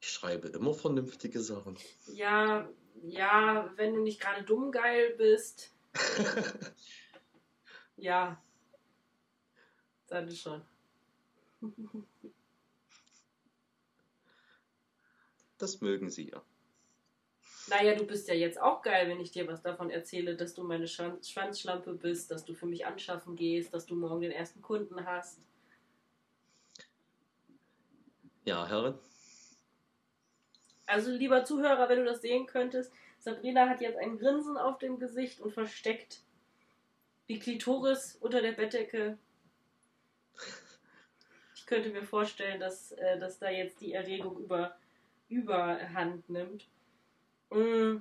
[0.00, 1.76] Ich schreibe immer vernünftige Sachen.
[2.06, 2.68] Ja,
[3.02, 5.72] ja, wenn du nicht gerade dumm geil bist.
[7.96, 8.42] ja.
[10.08, 10.62] Dann schon.
[15.58, 16.42] Das mögen sie ja.
[17.68, 20.62] Naja, du bist ja jetzt auch geil, wenn ich dir was davon erzähle, dass du
[20.62, 25.04] meine Schwanzschlampe bist, dass du für mich anschaffen gehst, dass du morgen den ersten Kunden
[25.04, 25.40] hast.
[28.44, 28.94] Ja, Herrin.
[30.86, 35.00] Also, lieber Zuhörer, wenn du das sehen könntest, Sabrina hat jetzt ein Grinsen auf dem
[35.00, 36.20] Gesicht und versteckt
[37.28, 39.18] die Klitoris unter der Bettdecke.
[41.56, 44.76] Ich könnte mir vorstellen, dass, äh, dass da jetzt die Erregung über,
[45.28, 46.68] überhand nimmt.
[47.50, 47.98] Mm.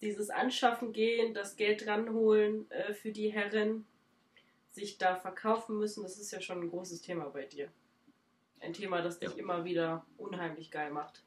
[0.00, 3.86] Dieses Anschaffen gehen, das Geld dranholen äh, für die Herren,
[4.72, 7.70] sich da verkaufen müssen, das ist ja schon ein großes Thema bei dir.
[8.60, 9.36] Ein Thema, das dich ja.
[9.36, 11.22] immer wieder unheimlich geil macht.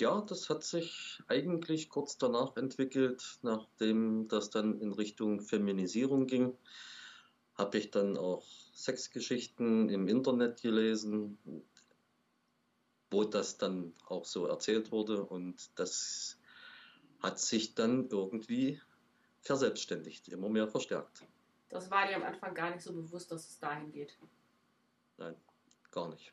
[0.00, 6.56] Ja, das hat sich eigentlich kurz danach entwickelt, nachdem das dann in Richtung Feminisierung ging.
[7.54, 8.44] Habe ich dann auch
[8.74, 11.38] Sexgeschichten im Internet gelesen,
[13.10, 16.38] wo das dann auch so erzählt wurde und das
[17.22, 18.80] hat sich dann irgendwie
[19.40, 21.22] verselbstständigt, immer mehr verstärkt.
[21.68, 24.18] Das war dir am Anfang gar nicht so bewusst, dass es dahin geht.
[25.16, 25.34] Nein,
[25.90, 26.32] gar nicht.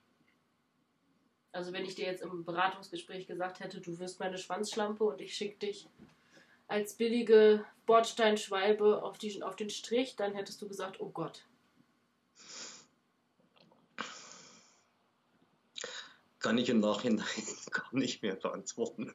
[1.52, 5.36] Also wenn ich dir jetzt im Beratungsgespräch gesagt hätte, du wirst meine Schwanzschlampe und ich
[5.36, 5.88] schicke dich
[6.68, 11.44] als billige Bordsteinschwalbe auf, die, auf den Strich, dann hättest du gesagt, oh Gott.
[16.42, 17.26] Kann ich im Nachhinein
[17.72, 19.14] gar nicht mehr beantworten.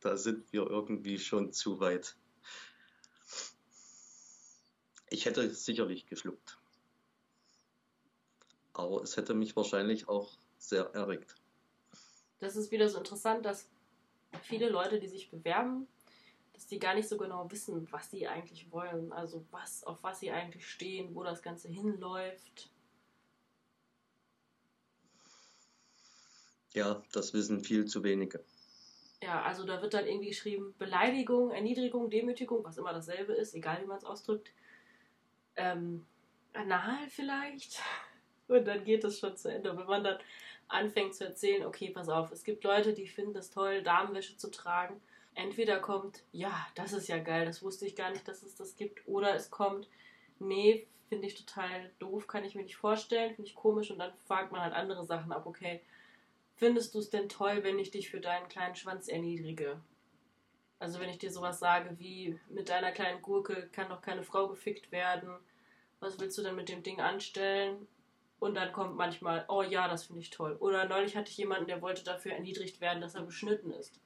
[0.00, 2.16] Da sind wir irgendwie schon zu weit.
[5.08, 6.58] Ich hätte sicherlich geschluckt.
[8.74, 11.36] Aber es hätte mich wahrscheinlich auch sehr erregt.
[12.40, 13.70] Das ist wieder so interessant, dass
[14.42, 15.86] viele Leute, die sich bewerben,
[16.52, 19.12] dass die gar nicht so genau wissen, was sie eigentlich wollen.
[19.12, 22.70] Also was, auf was sie eigentlich stehen, wo das Ganze hinläuft.
[26.74, 28.44] Ja, das wissen viel zu wenige.
[29.22, 33.80] Ja, also da wird dann irgendwie geschrieben, Beleidigung, Erniedrigung, Demütigung, was immer dasselbe ist, egal
[33.82, 34.52] wie man es ausdrückt
[35.56, 36.06] ähm,
[36.52, 37.80] anal vielleicht.
[38.48, 39.70] Und dann geht es schon zu Ende.
[39.70, 40.18] Und wenn man dann
[40.68, 44.50] anfängt zu erzählen, okay, pass auf, es gibt Leute, die finden es toll, Damenwäsche zu
[44.50, 45.00] tragen.
[45.34, 48.76] Entweder kommt, ja, das ist ja geil, das wusste ich gar nicht, dass es das
[48.76, 49.06] gibt.
[49.08, 49.88] Oder es kommt,
[50.38, 53.90] nee, finde ich total doof, kann ich mir nicht vorstellen, finde ich komisch.
[53.90, 55.80] Und dann fragt man halt andere Sachen ab, okay,
[56.56, 59.80] findest du es denn toll, wenn ich dich für deinen kleinen Schwanz erniedrige?
[60.78, 64.48] Also wenn ich dir sowas sage wie, mit deiner kleinen Gurke kann doch keine Frau
[64.48, 65.30] gefickt werden,
[66.00, 67.86] was willst du denn mit dem Ding anstellen?
[68.38, 70.56] Und dann kommt manchmal, oh ja, das finde ich toll.
[70.60, 73.98] Oder neulich hatte ich jemanden, der wollte dafür erniedrigt werden, dass er beschnitten ist.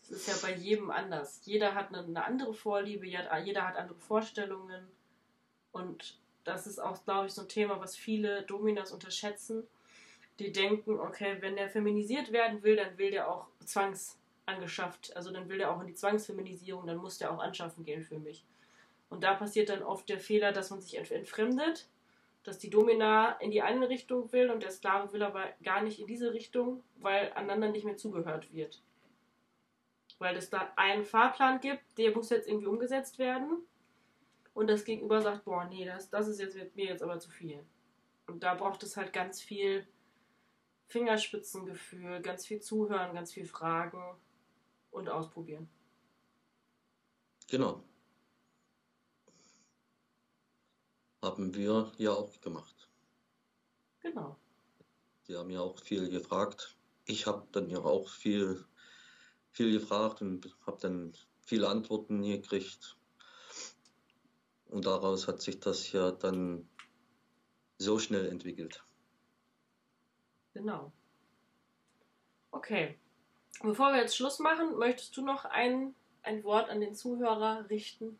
[0.00, 1.40] Das ist ja bei jedem anders.
[1.44, 4.86] Jeder hat eine, andere Vorliebe, jeder hat andere Vorstellungen.
[5.72, 9.66] Und das ist auch, glaube ich, so ein Thema, was viele Dominas unterschätzen.
[10.38, 15.14] Die denken, okay, wenn der feminisiert werden will, dann will der auch zwangs angeschafft.
[15.16, 18.18] Also dann will der auch in die Zwangsfeminisierung, dann muss der auch anschaffen gehen für
[18.18, 18.44] mich.
[19.08, 21.88] Und da passiert dann oft der Fehler, dass man sich entfremdet,
[22.44, 26.00] dass die Domina in die eine Richtung will und der Sklave will aber gar nicht
[26.00, 28.82] in diese Richtung, weil aneinander nicht mehr zugehört wird.
[30.18, 33.64] Weil es da einen Fahrplan gibt, der muss jetzt irgendwie umgesetzt werden.
[34.54, 37.62] Und das Gegenüber sagt, boah, nee, das, das ist jetzt mir jetzt aber zu viel.
[38.26, 39.86] Und da braucht es halt ganz viel
[40.88, 44.16] Fingerspitzengefühl, ganz viel Zuhören, ganz viel Fragen
[44.90, 45.68] und ausprobieren.
[47.48, 47.82] Genau.
[51.22, 52.88] Haben wir ja auch gemacht.
[54.00, 54.38] Genau.
[55.22, 56.76] Sie haben ja auch viel gefragt.
[57.04, 58.64] Ich habe dann ja auch viel,
[59.50, 62.96] viel gefragt und habe dann viele Antworten gekriegt.
[64.66, 66.68] Und daraus hat sich das ja dann
[67.78, 68.85] so schnell entwickelt.
[70.56, 70.90] Genau.
[72.50, 72.98] Okay.
[73.62, 78.18] Bevor wir jetzt Schluss machen, möchtest du noch ein, ein Wort an den Zuhörer richten?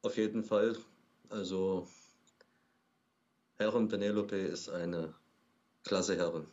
[0.00, 0.78] Auf jeden Fall.
[1.28, 1.86] Also,
[3.58, 5.14] Herren Penelope ist eine
[5.84, 6.46] klasse Herrin.